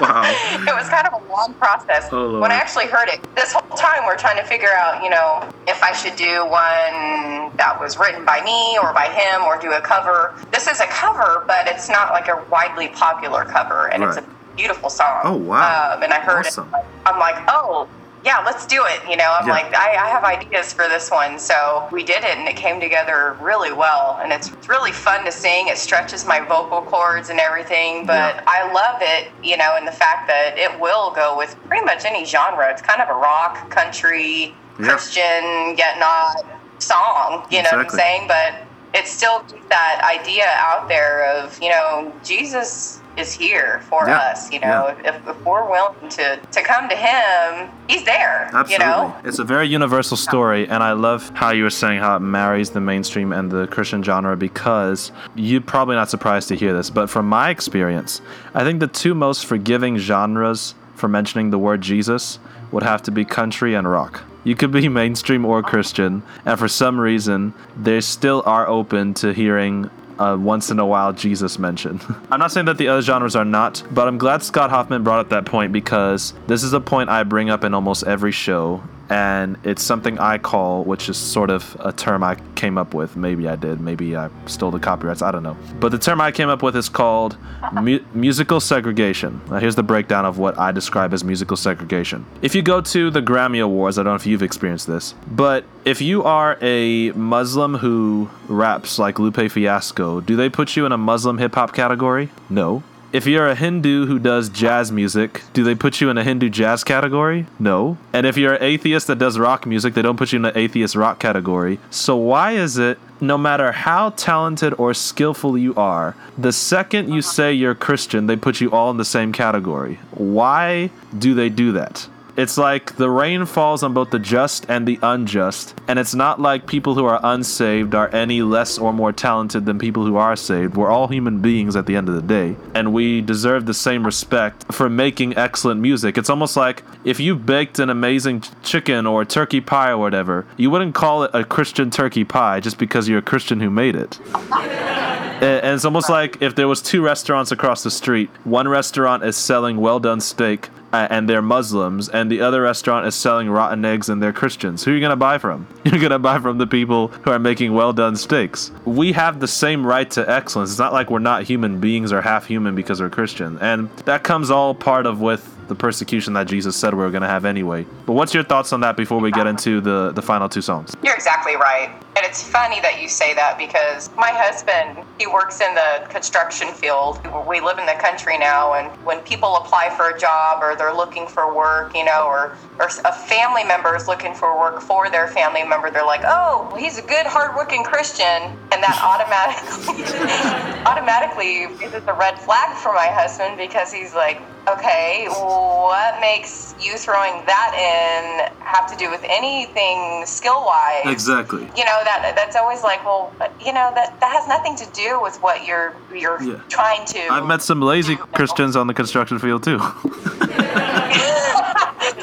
Wow. 0.00 0.22
it 0.24 0.74
was 0.74 0.88
kind 0.88 1.08
of 1.08 1.20
a 1.22 1.32
long 1.32 1.54
process. 1.54 2.08
Oh, 2.12 2.38
when 2.38 2.52
I 2.52 2.54
actually 2.54 2.86
heard 2.86 3.08
it, 3.08 3.18
this 3.34 3.52
whole 3.52 3.76
time 3.76 4.04
we're 4.04 4.16
trying 4.16 4.36
to 4.36 4.44
figure 4.44 4.68
out, 4.72 5.02
you 5.02 5.10
know, 5.10 5.48
if 5.66 5.82
I 5.82 5.92
should 5.92 6.14
do 6.16 6.44
one 6.44 7.56
that 7.56 7.76
was 7.80 7.98
written 7.98 8.24
by 8.30 8.40
me 8.44 8.78
or 8.78 8.92
by 8.92 9.08
him 9.08 9.42
or 9.42 9.58
do 9.60 9.72
a 9.72 9.80
cover. 9.80 10.34
This 10.52 10.68
is 10.68 10.78
a 10.80 10.86
cover, 10.86 11.42
but 11.48 11.66
it's 11.66 11.88
not 11.88 12.12
like 12.12 12.28
a 12.28 12.44
widely 12.48 12.86
popular 12.88 13.44
cover, 13.44 13.88
and 13.92 14.04
it's 14.04 14.18
a 14.18 14.24
beautiful 14.56 14.88
song. 14.88 15.20
Oh, 15.24 15.36
wow. 15.36 15.94
Um, 15.96 16.04
and 16.04 16.12
I 16.12 16.20
heard 16.20 16.46
Awesome. 16.46 16.72
it. 16.78 16.84
I'm 17.06 17.18
like, 17.18 17.36
oh. 17.48 17.88
Yeah, 18.22 18.42
let's 18.44 18.66
do 18.66 18.84
it. 18.84 19.00
You 19.08 19.16
know, 19.16 19.34
I'm 19.40 19.46
Yeah. 19.48 19.54
like, 19.54 19.74
I, 19.74 19.96
I 19.96 20.08
have 20.10 20.24
ideas 20.24 20.74
for 20.74 20.86
this 20.88 21.10
one. 21.10 21.38
So 21.38 21.88
we 21.90 22.04
did 22.04 22.22
it 22.22 22.36
and 22.36 22.46
it 22.46 22.54
came 22.54 22.78
together 22.78 23.34
really 23.40 23.72
well. 23.72 24.20
And 24.22 24.30
it's 24.30 24.48
it's 24.52 24.68
really 24.68 24.92
fun 24.92 25.24
to 25.24 25.32
sing. 25.32 25.68
It 25.68 25.78
stretches 25.78 26.26
my 26.26 26.40
vocal 26.40 26.82
cords 26.82 27.30
and 27.30 27.40
everything. 27.40 28.04
But 28.04 28.34
Yeah. 28.34 28.42
I 28.46 28.70
love 28.74 28.98
it, 29.00 29.28
you 29.42 29.56
know, 29.56 29.74
and 29.78 29.88
the 29.88 29.92
fact 30.04 30.28
that 30.28 30.58
it 30.58 30.78
will 30.78 31.10
go 31.12 31.34
with 31.34 31.56
pretty 31.66 31.82
much 31.86 32.04
any 32.04 32.26
genre. 32.26 32.68
It's 32.70 32.82
kind 32.82 33.00
of 33.00 33.08
a 33.08 33.14
rock, 33.18 33.70
country, 33.70 34.54
Yeah. 34.78 34.84
Christian, 34.88 35.76
yet 35.78 35.98
not 35.98 36.44
song. 36.80 37.46
You 37.50 37.62
know 37.62 37.68
what 37.72 37.86
I'm 37.86 37.88
saying? 37.90 38.28
But 38.28 38.66
it's 38.92 39.10
still 39.10 39.44
that 39.68 40.02
idea 40.20 40.44
out 40.56 40.88
there 40.88 41.24
of, 41.36 41.56
you 41.62 41.68
know, 41.70 42.12
Jesus 42.24 43.00
is 43.16 43.32
here 43.32 43.80
for 43.88 44.08
Yeah. 44.08 44.18
us. 44.18 44.50
You 44.52 44.60
know, 44.60 44.94
if, 45.04 45.14
if 45.28 45.44
we're 45.44 45.68
willing 45.68 46.08
to, 46.10 46.36
to 46.36 46.62
come 46.62 46.88
to 46.88 46.96
him, 46.96 47.68
he's 47.88 48.04
there. 48.04 48.50
Absolutely. 48.52 48.72
You 48.72 48.78
know? 48.78 49.16
It's 49.24 49.38
a 49.38 49.44
very 49.44 49.68
universal 49.68 50.16
story, 50.16 50.68
and 50.68 50.82
I 50.82 50.92
love 50.92 51.30
how 51.34 51.50
you 51.50 51.64
were 51.64 51.70
saying 51.70 52.00
how 52.00 52.16
it 52.16 52.20
marries 52.20 52.70
the 52.70 52.80
mainstream 52.80 53.32
and 53.32 53.50
the 53.50 53.66
Christian 53.68 54.02
genre 54.02 54.36
because 54.36 55.12
you're 55.34 55.60
probably 55.60 55.96
not 55.96 56.08
surprised 56.10 56.48
to 56.48 56.56
hear 56.56 56.72
this, 56.72 56.88
but 56.90 57.08
from 57.10 57.28
my 57.28 57.50
experience, 57.50 58.20
I 58.54 58.64
think 58.64 58.80
the 58.80 58.86
two 58.88 59.14
most 59.14 59.46
forgiving 59.46 59.98
genres 59.98 60.74
for 60.94 61.08
mentioning 61.08 61.50
the 61.50 61.58
word 61.58 61.80
Jesus 61.80 62.38
would 62.72 62.82
have 62.82 63.02
to 63.02 63.10
be 63.10 63.24
country 63.24 63.74
and 63.74 63.88
rock. 63.90 64.22
You 64.44 64.56
could 64.56 64.72
be 64.72 64.88
mainstream 65.00 65.44
or 65.44 65.62
Christian, 65.62 66.22
and 66.44 66.58
for 66.58 66.68
some 66.68 66.98
reason, 66.98 67.54
they 67.76 68.00
still 68.00 68.42
are 68.46 68.68
open 68.68 69.14
to 69.14 69.32
hearing 69.32 69.90
uh, 70.18 70.36
once 70.38 70.70
in 70.70 70.78
a 70.78 70.86
while 70.86 71.12
Jesus 71.12 71.58
mention. 71.58 72.00
I'm 72.30 72.38
not 72.38 72.52
saying 72.52 72.66
that 72.66 72.78
the 72.78 72.88
other 72.88 73.02
genres 73.02 73.34
are 73.34 73.44
not, 73.44 73.82
but 73.90 74.06
I'm 74.06 74.18
glad 74.18 74.42
Scott 74.42 74.70
Hoffman 74.70 75.02
brought 75.02 75.18
up 75.18 75.30
that 75.30 75.46
point 75.46 75.72
because 75.72 76.34
this 76.46 76.62
is 76.62 76.72
a 76.74 76.80
point 76.80 77.08
I 77.08 77.22
bring 77.22 77.48
up 77.48 77.64
in 77.64 77.72
almost 77.74 78.04
every 78.04 78.32
show. 78.32 78.82
And 79.10 79.58
it's 79.64 79.82
something 79.82 80.18
I 80.20 80.38
call, 80.38 80.84
which 80.84 81.08
is 81.08 81.16
sort 81.16 81.50
of 81.50 81.76
a 81.80 81.92
term 81.92 82.22
I 82.22 82.36
came 82.54 82.78
up 82.78 82.94
with. 82.94 83.16
Maybe 83.16 83.48
I 83.48 83.56
did. 83.56 83.80
Maybe 83.80 84.16
I 84.16 84.30
stole 84.46 84.70
the 84.70 84.78
copyrights. 84.78 85.20
I 85.20 85.32
don't 85.32 85.42
know. 85.42 85.56
But 85.80 85.90
the 85.90 85.98
term 85.98 86.20
I 86.20 86.30
came 86.30 86.48
up 86.48 86.62
with 86.62 86.76
is 86.76 86.88
called 86.88 87.36
mu- 87.72 87.98
musical 88.14 88.60
segregation. 88.60 89.40
Now, 89.50 89.58
here's 89.58 89.74
the 89.74 89.82
breakdown 89.82 90.24
of 90.24 90.38
what 90.38 90.56
I 90.58 90.70
describe 90.70 91.12
as 91.12 91.24
musical 91.24 91.56
segregation. 91.56 92.24
If 92.40 92.54
you 92.54 92.62
go 92.62 92.80
to 92.80 93.10
the 93.10 93.20
Grammy 93.20 93.62
Awards, 93.62 93.98
I 93.98 94.04
don't 94.04 94.12
know 94.12 94.16
if 94.16 94.26
you've 94.26 94.42
experienced 94.42 94.86
this, 94.86 95.14
but 95.26 95.64
if 95.84 96.00
you 96.00 96.22
are 96.22 96.56
a 96.62 97.10
Muslim 97.12 97.74
who 97.78 98.30
raps 98.46 98.98
like 98.98 99.18
Lupe 99.18 99.50
Fiasco, 99.50 100.20
do 100.20 100.36
they 100.36 100.48
put 100.48 100.76
you 100.76 100.86
in 100.86 100.92
a 100.92 100.98
Muslim 100.98 101.38
hip 101.38 101.54
hop 101.56 101.74
category? 101.74 102.30
No. 102.48 102.84
If 103.12 103.26
you're 103.26 103.48
a 103.48 103.56
Hindu 103.56 104.06
who 104.06 104.20
does 104.20 104.48
jazz 104.48 104.92
music, 104.92 105.42
do 105.52 105.64
they 105.64 105.74
put 105.74 106.00
you 106.00 106.10
in 106.10 106.18
a 106.18 106.22
Hindu 106.22 106.48
jazz 106.48 106.84
category? 106.84 107.46
No. 107.58 107.98
And 108.12 108.24
if 108.24 108.36
you're 108.36 108.54
an 108.54 108.62
atheist 108.62 109.08
that 109.08 109.18
does 109.18 109.36
rock 109.36 109.66
music, 109.66 109.94
they 109.94 110.02
don't 110.02 110.16
put 110.16 110.30
you 110.30 110.36
in 110.36 110.42
the 110.42 110.56
atheist 110.56 110.94
rock 110.94 111.18
category. 111.18 111.80
So 111.90 112.14
why 112.14 112.52
is 112.52 112.78
it, 112.78 113.00
no 113.20 113.36
matter 113.36 113.72
how 113.72 114.10
talented 114.10 114.74
or 114.74 114.94
skillful 114.94 115.58
you 115.58 115.74
are, 115.74 116.14
the 116.38 116.52
second 116.52 117.12
you 117.12 117.20
say 117.20 117.52
you're 117.52 117.74
Christian, 117.74 118.28
they 118.28 118.36
put 118.36 118.60
you 118.60 118.70
all 118.70 118.92
in 118.92 118.96
the 118.96 119.04
same 119.04 119.32
category? 119.32 119.98
Why 120.12 120.90
do 121.18 121.34
they 121.34 121.48
do 121.48 121.72
that? 121.72 122.08
It's 122.36 122.56
like 122.56 122.96
the 122.96 123.10
rain 123.10 123.44
falls 123.46 123.82
on 123.82 123.94
both 123.94 124.10
the 124.10 124.18
just 124.18 124.66
and 124.68 124.86
the 124.86 124.98
unjust, 125.02 125.74
and 125.88 125.98
it's 125.98 126.14
not 126.14 126.40
like 126.40 126.66
people 126.66 126.94
who 126.94 127.04
are 127.04 127.20
unsaved 127.22 127.94
are 127.94 128.14
any 128.14 128.42
less 128.42 128.78
or 128.78 128.92
more 128.92 129.12
talented 129.12 129.66
than 129.66 129.78
people 129.78 130.04
who 130.04 130.16
are 130.16 130.36
saved. 130.36 130.76
We're 130.76 130.90
all 130.90 131.08
human 131.08 131.40
beings 131.40 131.76
at 131.76 131.86
the 131.86 131.96
end 131.96 132.08
of 132.08 132.14
the 132.14 132.22
day, 132.22 132.56
and 132.74 132.92
we 132.92 133.20
deserve 133.20 133.66
the 133.66 133.74
same 133.74 134.04
respect 134.04 134.72
for 134.72 134.88
making 134.88 135.36
excellent 135.36 135.80
music. 135.80 136.16
It's 136.16 136.30
almost 136.30 136.56
like 136.56 136.82
if 137.04 137.20
you 137.20 137.34
baked 137.36 137.78
an 137.78 137.90
amazing 137.90 138.42
ch- 138.42 138.50
chicken 138.62 139.06
or 139.06 139.24
turkey 139.24 139.60
pie 139.60 139.90
or 139.90 139.98
whatever, 139.98 140.46
you 140.56 140.70
wouldn't 140.70 140.94
call 140.94 141.24
it 141.24 141.30
a 141.34 141.44
Christian 141.44 141.90
turkey 141.90 142.24
pie 142.24 142.60
just 142.60 142.78
because 142.78 143.08
you're 143.08 143.18
a 143.18 143.22
Christian 143.22 143.60
who 143.60 143.70
made 143.70 143.96
it. 143.96 144.18
And 145.40 145.74
it's 145.74 145.86
almost 145.86 146.10
like 146.10 146.42
if 146.42 146.54
there 146.54 146.68
was 146.68 146.82
two 146.82 147.00
restaurants 147.02 147.50
across 147.50 147.82
the 147.82 147.90
street, 147.90 148.28
one 148.44 148.68
restaurant 148.68 149.24
is 149.24 149.38
selling 149.38 149.78
well 149.78 149.98
done 149.98 150.20
steak 150.20 150.68
and 150.92 151.28
they're 151.28 151.42
Muslims, 151.42 152.08
and 152.08 152.30
the 152.30 152.40
other 152.40 152.62
restaurant 152.62 153.06
is 153.06 153.14
selling 153.14 153.48
rotten 153.50 153.84
eggs 153.84 154.08
and 154.08 154.22
they're 154.22 154.32
Christians. 154.32 154.84
Who 154.84 154.92
are 154.92 154.94
you 154.94 155.00
gonna 155.00 155.16
buy 155.16 155.38
from? 155.38 155.66
You're 155.84 156.00
gonna 156.00 156.18
buy 156.18 156.38
from 156.38 156.58
the 156.58 156.66
people 156.66 157.08
who 157.08 157.30
are 157.30 157.38
making 157.38 157.74
well 157.74 157.92
done 157.92 158.16
steaks. 158.16 158.70
We 158.84 159.12
have 159.12 159.40
the 159.40 159.48
same 159.48 159.86
right 159.86 160.10
to 160.12 160.28
excellence. 160.28 160.70
It's 160.70 160.78
not 160.78 160.92
like 160.92 161.10
we're 161.10 161.18
not 161.18 161.44
human 161.44 161.80
beings 161.80 162.12
or 162.12 162.20
half 162.20 162.46
human 162.46 162.74
because 162.74 163.00
we're 163.00 163.10
Christian, 163.10 163.58
and 163.58 163.90
that 164.04 164.24
comes 164.24 164.50
all 164.50 164.74
part 164.74 165.06
of 165.06 165.20
with 165.20 165.56
the 165.70 165.74
persecution 165.76 166.32
that 166.32 166.48
Jesus 166.48 166.76
said 166.76 166.92
we 166.92 167.00
were 167.00 167.10
gonna 167.12 167.28
have 167.28 167.44
anyway. 167.44 167.86
But 168.04 168.14
what's 168.14 168.34
your 168.34 168.42
thoughts 168.42 168.72
on 168.72 168.80
that 168.80 168.96
before 168.96 169.20
we 169.20 169.30
get 169.30 169.46
into 169.46 169.80
the 169.80 170.10
the 170.12 170.22
final 170.22 170.48
two 170.48 170.60
songs? 170.62 170.94
You're 171.02 171.14
exactly 171.14 171.54
right. 171.56 171.90
And 172.16 172.26
it's 172.26 172.42
funny 172.42 172.80
that 172.80 173.00
you 173.00 173.08
say 173.08 173.34
that 173.34 173.56
because 173.56 174.10
my 174.16 174.30
husband, 174.34 175.06
he 175.18 175.28
works 175.28 175.60
in 175.60 175.72
the 175.74 176.06
construction 176.10 176.74
field. 176.74 177.20
We 177.46 177.60
live 177.60 177.78
in 177.78 177.86
the 177.86 177.96
country 178.00 178.36
now, 178.36 178.74
and 178.74 178.90
when 179.06 179.20
people 179.20 179.56
apply 179.56 179.94
for 179.96 180.10
a 180.10 180.18
job 180.18 180.60
or 180.60 180.74
they're 180.80 180.94
looking 180.94 181.26
for 181.26 181.54
work, 181.54 181.94
you 181.94 182.04
know, 182.04 182.24
or, 182.24 182.56
or 182.78 182.88
a 183.04 183.12
family 183.12 183.62
member 183.64 183.94
is 183.94 184.08
looking 184.08 184.34
for 184.34 184.58
work 184.58 184.80
for 184.80 185.10
their 185.10 185.28
family 185.28 185.62
member, 185.62 185.90
they're 185.90 186.06
like, 186.06 186.22
oh, 186.24 186.74
he's 186.78 186.96
a 186.96 187.02
good, 187.02 187.26
hardworking 187.26 187.84
Christian. 187.84 188.56
And 188.72 188.80
that 188.80 188.96
automatically, 189.04 190.08
automatically 190.88 191.68
is 191.84 191.92
a 191.92 192.14
red 192.14 192.38
flag 192.38 192.74
for 192.78 192.94
my 192.94 193.08
husband 193.08 193.58
because 193.58 193.92
he's 193.92 194.14
like, 194.14 194.40
okay, 194.68 195.26
what 195.28 196.20
makes 196.20 196.74
you 196.78 196.96
throwing 196.96 197.44
that 197.46 197.70
in 197.74 198.46
have 198.64 198.86
to 198.90 198.96
do 198.96 199.10
with 199.10 199.24
anything 199.28 200.24
skill 200.26 200.64
wise? 200.64 201.02
Exactly. 201.06 201.62
you 201.76 201.84
know 201.84 201.98
that 202.04 202.32
that's 202.36 202.56
always 202.56 202.82
like 202.82 203.04
well 203.04 203.34
you 203.60 203.72
know 203.72 203.90
that 203.94 204.18
that 204.20 204.32
has 204.32 204.46
nothing 204.48 204.76
to 204.76 204.86
do 204.92 205.20
with 205.22 205.36
what 205.40 205.64
you're 205.66 205.94
you're 206.14 206.42
Yeah. 206.42 206.60
trying 206.68 207.04
to 207.06 207.18
I've 207.30 207.46
met 207.46 207.62
some 207.62 207.80
lazy 207.80 208.16
Christians 208.34 208.76
on 208.76 208.86
the 208.86 208.94
construction 208.94 209.38
field 209.38 209.62
too. 209.64 209.78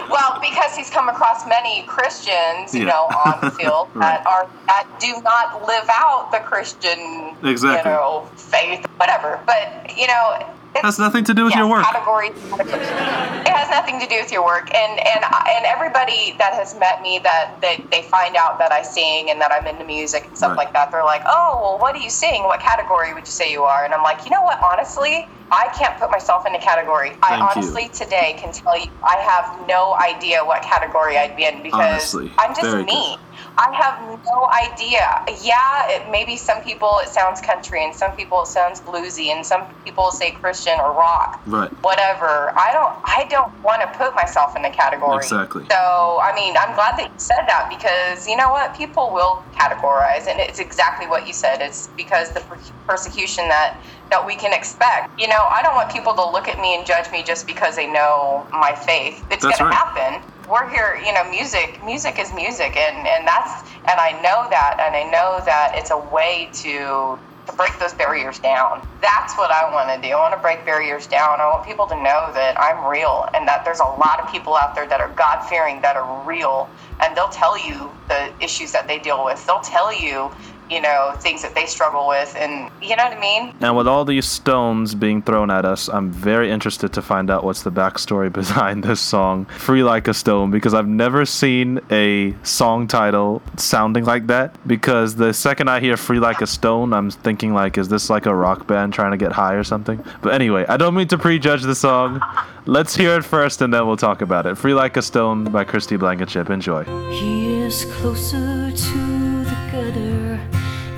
well 0.10 0.40
because 0.42 0.76
he's 0.76 0.90
come 0.90 1.10
across 1.10 1.46
many 1.48 1.84
christians 1.88 2.74
you 2.74 2.82
Yeah. 2.82 2.88
know 2.92 3.04
on 3.26 3.42
the 3.42 3.52
field 3.60 3.90
Right. 3.94 4.20
that 4.24 4.28
are 4.28 4.50
that 4.68 4.86
do 5.00 5.14
not 5.24 5.62
live 5.68 5.88
out 5.90 6.32
the 6.32 6.40
christian 6.40 7.36
Exactly. 7.44 7.92
you 7.92 7.98
know 7.98 8.30
faith 8.36 8.86
whatever 8.98 9.40
but 9.46 9.92
you 9.98 10.08
know 10.08 10.57
has 10.84 11.00
nothing 11.00 11.24
to 11.26 11.34
do 11.34 11.46
with 11.46 11.54
yes, 11.54 11.60
your 11.60 11.68
work. 11.70 11.86
Category. 11.86 12.28
It 12.30 13.54
has 13.54 13.70
nothing 13.70 14.00
to 14.00 14.08
do 14.08 14.16
with 14.22 14.32
your 14.32 14.44
work, 14.44 14.74
and 14.74 15.00
and 15.00 15.24
and 15.24 15.66
everybody 15.66 16.36
that 16.38 16.54
has 16.54 16.78
met 16.78 17.02
me 17.02 17.20
that 17.24 17.56
that 17.62 17.80
they 17.92 18.04
find 18.04 18.36
out 18.36 18.60
that 18.60 18.72
I 18.72 18.82
sing 18.82 19.30
and 19.30 19.40
that 19.42 19.52
I'm 19.52 19.66
into 19.68 19.86
music 19.86 20.26
and 20.28 20.38
stuff 20.38 20.50
Right. 20.50 20.66
like 20.66 20.74
that. 20.74 20.92
They're 20.92 21.04
like, 21.04 21.24
oh, 21.26 21.60
well, 21.62 21.80
what 21.80 21.96
do 21.96 22.02
you 22.02 22.10
sing? 22.10 22.44
What 22.44 22.60
category 22.60 23.14
would 23.14 23.26
you 23.26 23.32
say 23.32 23.52
you 23.52 23.64
are? 23.64 23.86
And 23.86 23.94
I'm 23.94 24.04
like, 24.04 24.26
you 24.26 24.32
know 24.32 24.42
what? 24.42 24.60
Honestly, 24.64 25.28
I 25.52 25.70
can't 25.78 25.98
put 26.00 26.12
myself 26.12 26.46
in 26.46 26.56
a 26.56 26.60
category. 26.60 27.12
I 27.24 27.40
Thank 27.40 27.56
you. 27.56 27.62
honestly 27.62 27.90
today 27.90 28.36
can 28.38 28.52
tell 28.52 28.78
you 28.78 28.90
I 29.04 29.16
have 29.18 29.68
no 29.68 29.96
idea 29.96 30.44
what 30.44 30.62
category 30.62 31.18
I'd 31.18 31.36
be 31.36 31.46
in 31.46 31.64
because 31.64 32.14
Honestly, 32.14 32.32
I'm 32.38 32.54
just 32.56 32.86
me. 32.86 33.18
I 33.58 33.74
have 33.74 34.20
no 34.24 34.50
idea. 34.52 35.26
Yeah, 35.42 35.90
it, 35.90 36.12
maybe 36.12 36.38
some 36.38 36.62
people 36.62 37.00
it 37.02 37.10
sounds 37.10 37.42
country, 37.42 37.84
and 37.84 37.94
some 37.94 38.16
people 38.16 38.44
it 38.44 38.48
sounds 38.48 38.82
bluesy, 38.82 39.28
and 39.28 39.44
some 39.46 39.66
people 39.84 40.12
say 40.12 40.32
Christian 40.32 40.80
or 40.80 40.92
rock. 40.92 41.42
Right. 41.48 41.72
Whatever. 41.84 42.54
I 42.56 42.72
don't. 42.72 42.96
I 43.04 43.28
don't 43.30 43.52
want 43.64 43.82
to 43.82 43.88
put 43.98 44.14
myself 44.14 44.56
in 44.56 44.64
a 44.66 44.70
category. 44.70 45.18
Exactly. 45.18 45.66
So 45.72 46.20
I 46.22 46.34
mean, 46.36 46.56
I'm 46.56 46.76
glad 46.76 46.98
that 47.00 47.12
you 47.12 47.20
said 47.20 47.46
that 47.48 47.68
because 47.70 48.28
you 48.28 48.38
know 48.38 48.52
what, 48.52 48.78
people 48.78 49.12
will 49.12 49.44
categorize, 49.54 50.28
and 50.28 50.40
it's 50.40 50.60
exactly 50.60 51.08
what 51.08 51.26
you 51.26 51.34
said. 51.34 51.62
It's 51.62 51.88
because 51.98 52.32
the 52.32 52.44
persecution 52.88 53.48
that 53.50 53.78
that 54.10 54.26
we 54.26 54.36
can 54.36 54.54
expect. 54.54 55.20
You 55.20 55.28
know, 55.28 55.48
I 55.52 55.62
don't 55.64 55.76
want 55.76 55.92
people 55.92 56.14
to 56.16 56.26
look 56.30 56.48
at 56.48 56.60
me 56.60 56.76
and 56.76 56.86
judge 56.86 57.12
me 57.12 57.24
just 57.24 57.48
because 57.48 57.76
they 57.76 57.88
know 57.88 58.48
my 58.52 58.74
faith. 58.86 59.26
It's 59.32 59.44
going 59.44 59.54
right. 59.60 59.72
to 59.72 59.76
happen. 59.76 60.30
We're 60.50 60.70
here, 60.70 61.00
you 61.06 61.14
know, 61.14 61.30
music, 61.30 61.80
music 61.84 62.20
is 62.20 62.34
music 62.34 62.78
and 62.78 63.08
and 63.08 63.28
that's 63.28 63.68
and 63.84 64.00
I 64.00 64.12
know 64.24 64.48
that 64.50 64.80
and 64.80 64.96
I 64.96 65.04
know 65.12 65.42
that 65.46 65.72
it's 65.76 65.92
a 65.92 65.98
way 65.98 66.50
to 66.64 67.20
to 67.48 67.56
break 67.56 67.80
those 67.80 67.94
barriers 67.94 68.40
down. 68.40 68.86
That's 69.02 69.38
what 69.38 69.52
I 69.52 69.72
want 69.72 69.90
to 69.90 70.08
do. 70.08 70.14
I 70.14 70.20
want 70.20 70.34
to 70.34 70.42
break 70.42 70.66
barriers 70.66 71.08
down. 71.08 71.40
I 71.40 71.46
want 71.48 71.66
people 71.66 71.88
to 71.88 71.96
know 71.96 72.32
that 72.36 72.60
I'm 72.60 72.86
real 72.86 73.26
and 73.34 73.48
that 73.48 73.64
there's 73.64 73.80
a 73.80 73.88
lot 73.88 74.20
of 74.20 74.32
people 74.32 74.56
out 74.56 74.76
there 74.76 74.88
that 74.88 75.00
are 75.00 75.14
God 75.16 75.42
fearing, 75.48 75.82
that 75.82 75.96
are 75.96 76.28
real, 76.28 76.70
and 77.02 77.16
they'll 77.16 77.32
tell 77.32 77.58
you 77.58 77.92
the 78.10 78.34
issues 78.44 78.72
that 78.74 78.88
they 78.88 79.00
deal 79.00 79.24
with. 79.24 79.46
They'll 79.48 79.64
tell 79.64 79.96
you, 79.96 80.32
you 80.70 80.82
know, 80.82 81.14
things 81.20 81.42
that 81.42 81.56
they 81.56 81.66
struggle 81.66 82.08
with, 82.08 82.36
and 82.38 82.70
you 82.82 82.96
know 82.96 83.04
what 83.04 83.18
I 83.18 83.20
mean. 83.20 83.54
And 83.62 83.76
with 83.76 83.88
all 83.88 84.06
these 84.06 84.26
stones 84.26 84.96
being 84.96 85.22
thrown 85.22 85.50
at 85.50 85.66
us, 85.66 85.88
I'm 85.88 86.12
very 86.12 86.52
interested 86.52 86.94
to 86.94 87.02
find 87.02 87.30
out 87.30 87.44
what's 87.44 87.64
the 87.64 87.72
backstory 87.72 88.32
behind 88.42 88.84
this 88.84 89.00
song, 89.00 89.46
Free 89.46 89.84
Like 89.84 90.08
a 90.08 90.14
Stone, 90.14 90.52
because 90.52 90.74
I've 90.74 90.88
never 90.88 91.26
seen 91.26 91.80
a 91.92 92.36
song 92.44 92.88
title 92.88 93.42
sounding 93.58 94.06
like 94.06 94.28
that. 94.28 94.56
Because 94.68 95.16
the 95.16 95.34
second 95.34 95.70
I 95.70 95.80
hear 95.80 95.98
Free 95.98 96.20
Like 96.20 96.42
a 96.42 96.48
Stone, 96.48 96.94
I'm 96.94 97.10
thinking, 97.12 97.54
like, 97.54 97.78
is 97.78 97.88
this 97.90 98.10
like 98.10 98.26
a 98.26 98.36
rock 98.36 98.68
band 98.68 98.94
trying 98.94 99.12
to 99.12 99.18
get 99.18 99.32
high 99.32 99.54
or 99.54 99.64
something? 99.64 100.04
But 100.22 100.34
anyway, 100.34 100.66
I 100.68 100.78
don't 100.78 100.96
mean 100.96 101.08
to 101.10 101.18
prejudge 101.18 101.64
the 101.64 101.76
song. 101.76 102.22
Let's 102.66 102.96
hear 102.96 103.16
it 103.18 103.24
first 103.24 103.62
and 103.62 103.74
then 103.74 103.88
we'll 103.88 103.96
talk 103.98 104.22
about 104.22 104.46
it. 104.46 104.56
Free 104.58 104.74
Like 104.74 104.98
a 104.98 105.02
Stone 105.02 105.46
by 105.46 105.64
Kristi 105.64 105.98
Blankenship. 105.98 106.50
Enjoy. 106.50 106.84
He 107.12 107.54
is 107.62 107.86
closer 107.86 108.72
to 108.72 109.44
the 109.46 109.58
gutter, 109.72 110.27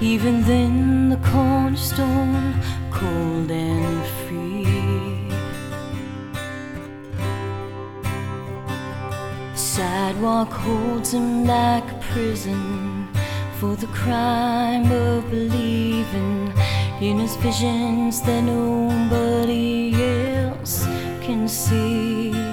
even 0.01 0.43
then, 0.43 1.09
the 1.09 1.17
cornerstone, 1.17 2.53
cold 2.89 3.51
and 3.51 4.05
free. 4.23 5.29
Sidewalk 9.55 10.51
holds 10.51 11.13
him 11.13 11.45
like 11.45 11.83
a 11.91 11.99
prison 12.13 13.07
for 13.59 13.75
the 13.75 13.87
crime 13.87 14.89
of 14.91 15.29
believing 15.29 16.53
in 17.01 17.19
his 17.19 17.35
visions 17.37 18.21
that 18.21 18.41
nobody 18.43 19.93
else 19.95 20.85
can 21.21 21.47
see. 21.47 22.48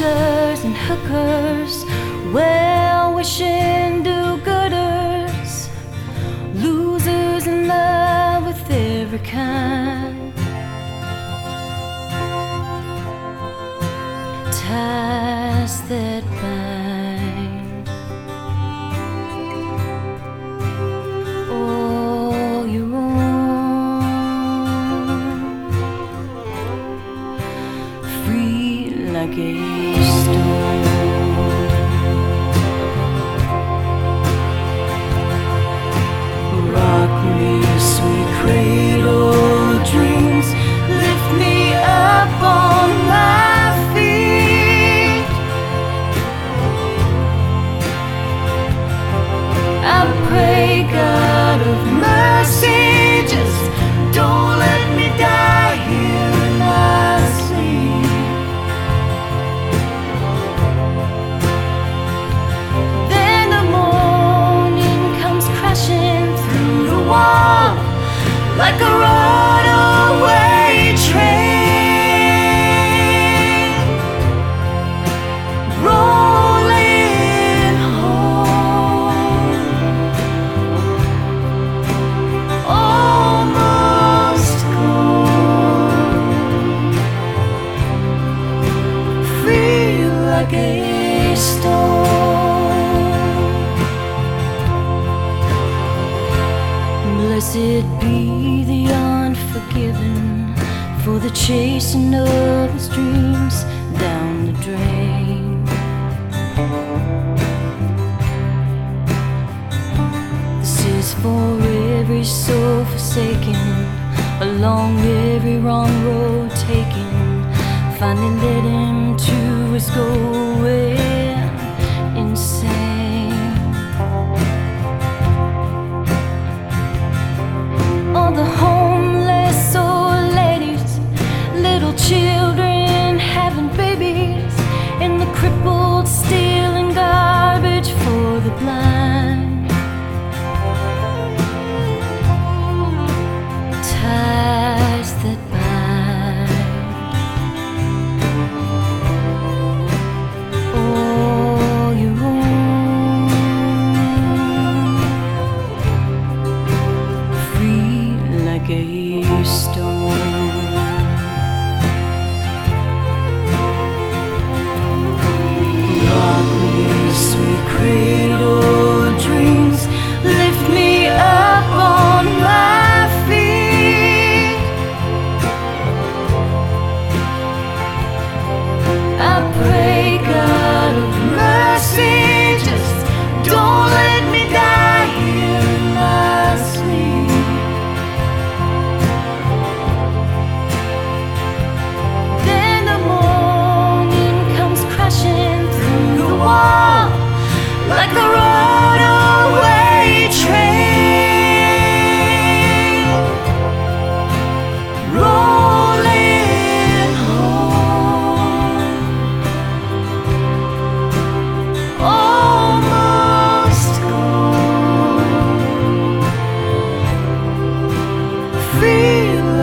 And 0.00 0.74
hookers, 0.74 1.84
well 2.32 3.14
wishing 3.14 4.02
do 4.02 4.38
gooders, 4.38 5.68
losers 6.54 7.46
in 7.46 7.68
love 7.68 8.46
with 8.46 8.70
every 8.70 9.18
kind. 9.18 10.32
Ties 14.50 15.82
that 15.88 16.24
bind. 16.40 16.51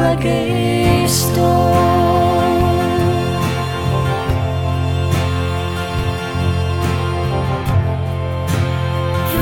Like 0.09 0.25
a 0.25 1.07
stone. 1.07 1.69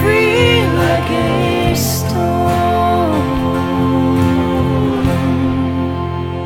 Free 0.01 0.61
like 0.75 1.09
a 1.09 1.73
stone. 1.73 2.15